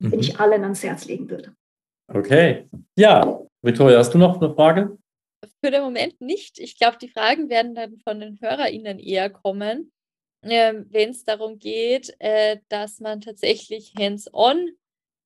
mhm. 0.00 0.10
den 0.10 0.20
ich 0.20 0.40
allen 0.40 0.62
ans 0.62 0.82
Herz 0.82 1.04
legen 1.04 1.28
würde. 1.30 1.54
Okay. 2.12 2.68
Ja, 2.96 3.40
Victoria, 3.62 3.98
hast 3.98 4.14
du 4.14 4.18
noch 4.18 4.40
eine 4.40 4.54
Frage? 4.54 4.96
Für 5.62 5.70
den 5.70 5.82
Moment 5.82 6.20
nicht. 6.20 6.58
Ich 6.58 6.78
glaube, 6.78 6.98
die 7.00 7.08
Fragen 7.08 7.48
werden 7.48 7.74
dann 7.74 7.98
von 7.98 8.20
den 8.20 8.40
HörerInnen 8.40 8.98
eher 8.98 9.30
kommen, 9.30 9.92
äh, 10.42 10.74
wenn 10.88 11.10
es 11.10 11.24
darum 11.24 11.58
geht, 11.58 12.14
äh, 12.18 12.58
dass 12.68 13.00
man 13.00 13.20
tatsächlich 13.20 13.94
hands-on 13.98 14.70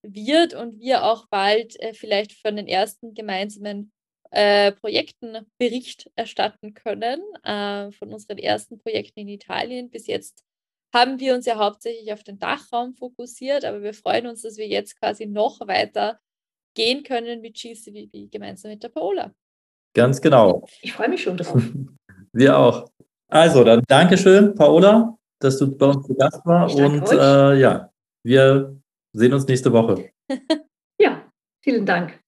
wird 0.03 0.55
und 0.55 0.79
wir 0.81 1.05
auch 1.05 1.27
bald 1.29 1.79
äh, 1.81 1.95
vielleicht 1.95 2.33
von 2.33 2.57
den 2.57 2.67
ersten 2.67 3.15
gemeinsamen 3.15 3.93
äh, 4.31 4.73
Projekten 4.73 5.47
Bericht 5.59 6.11
erstatten 6.17 6.75
können, 6.75 7.21
äh, 7.43 7.91
von 7.93 8.13
unseren 8.13 8.39
ersten 8.39 8.79
Projekten 8.79 9.21
in 9.21 9.29
Italien. 9.29 9.91
Bis 9.91 10.07
jetzt 10.07 10.45
haben 10.95 11.21
wir 11.21 11.35
uns 11.35 11.47
ja 11.47 11.57
hauptsächlich 11.57 12.13
auf 12.13 12.25
den 12.25 12.39
Dachraum 12.39 12.95
fokussiert, 12.95 13.65
aber 13.65 13.83
wir 13.83 13.95
freuen 13.95 14.27
uns, 14.27 14.43
dass 14.43 14.57
wir 14.57 14.69
jetzt 14.69 14.99
quasi 15.01 15.27
noch 15.27 15.61
weiter 15.67 16.21
gehen 16.75 17.03
können 17.03 17.41
mit 17.41 17.55
GCVB 17.55 18.31
gemeinsam 18.31 18.71
mit 18.71 18.83
der 18.83 18.89
Paola. 18.89 19.35
Ganz 19.95 20.21
genau. 20.21 20.67
Ich 20.83 20.93
freue 20.93 21.09
mich 21.09 21.23
schon 21.23 21.37
drauf. 21.37 21.63
Wir 22.33 22.57
auch. 22.57 22.89
Also, 23.29 23.65
dann 23.65 23.83
Dankeschön, 23.87 24.55
Paola, 24.55 25.17
dass 25.41 25.59
du 25.59 25.77
bei 25.77 25.87
uns 25.87 26.07
zu 26.07 26.15
Gast 26.15 26.41
warst. 26.45 26.77
Und 26.77 27.11
äh, 27.11 27.59
ja, 27.59 27.91
wir 28.25 28.77
sehen 29.13 29.33
uns 29.33 29.47
nächste 29.47 29.73
Woche. 29.73 30.11
ja, 31.01 31.23
vielen 31.63 31.87
Dank. 31.87 32.19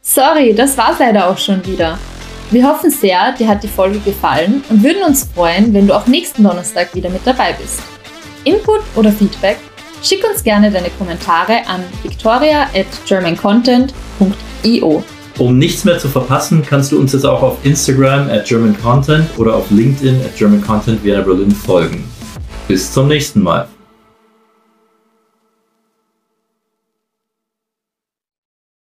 Sorry, 0.00 0.54
das 0.54 0.78
war's 0.78 0.98
leider 0.98 1.28
auch 1.28 1.38
schon 1.38 1.64
wieder. 1.66 1.98
Wir 2.50 2.68
hoffen 2.68 2.90
sehr, 2.90 3.32
dir 3.32 3.48
hat 3.48 3.64
die 3.64 3.68
Folge 3.68 3.98
gefallen 3.98 4.62
und 4.68 4.82
würden 4.84 5.02
uns 5.02 5.24
freuen, 5.24 5.74
wenn 5.74 5.88
du 5.88 5.94
auch 5.94 6.06
nächsten 6.06 6.44
Donnerstag 6.44 6.94
wieder 6.94 7.10
mit 7.10 7.26
dabei 7.26 7.52
bist. 7.54 7.82
Input 8.44 8.82
oder 8.94 9.10
Feedback? 9.10 9.58
Schick 10.02 10.24
uns 10.24 10.44
gerne 10.44 10.70
deine 10.70 10.90
Kommentare 10.90 11.66
an 11.66 11.82
victoria 12.04 12.68
at 12.74 12.86
germancontent.io. 13.06 15.02
Um 15.38 15.58
nichts 15.58 15.84
mehr 15.84 15.98
zu 15.98 16.08
verpassen, 16.08 16.62
kannst 16.66 16.92
du 16.92 16.98
uns 16.98 17.12
jetzt 17.12 17.26
auch 17.26 17.42
auf 17.42 17.58
Instagram 17.62 18.30
at 18.30 18.46
German 18.46 18.74
Content 18.80 19.26
oder 19.36 19.54
auf 19.54 19.70
LinkedIn 19.70 20.22
at 20.22 20.34
German 20.34 20.62
Content 20.62 21.04
Vienna 21.04 21.20
Berlin 21.20 21.50
folgen. 21.50 22.04
Bis 22.68 22.90
zum 22.90 23.08
nächsten 23.08 23.42
Mal. 23.42 23.68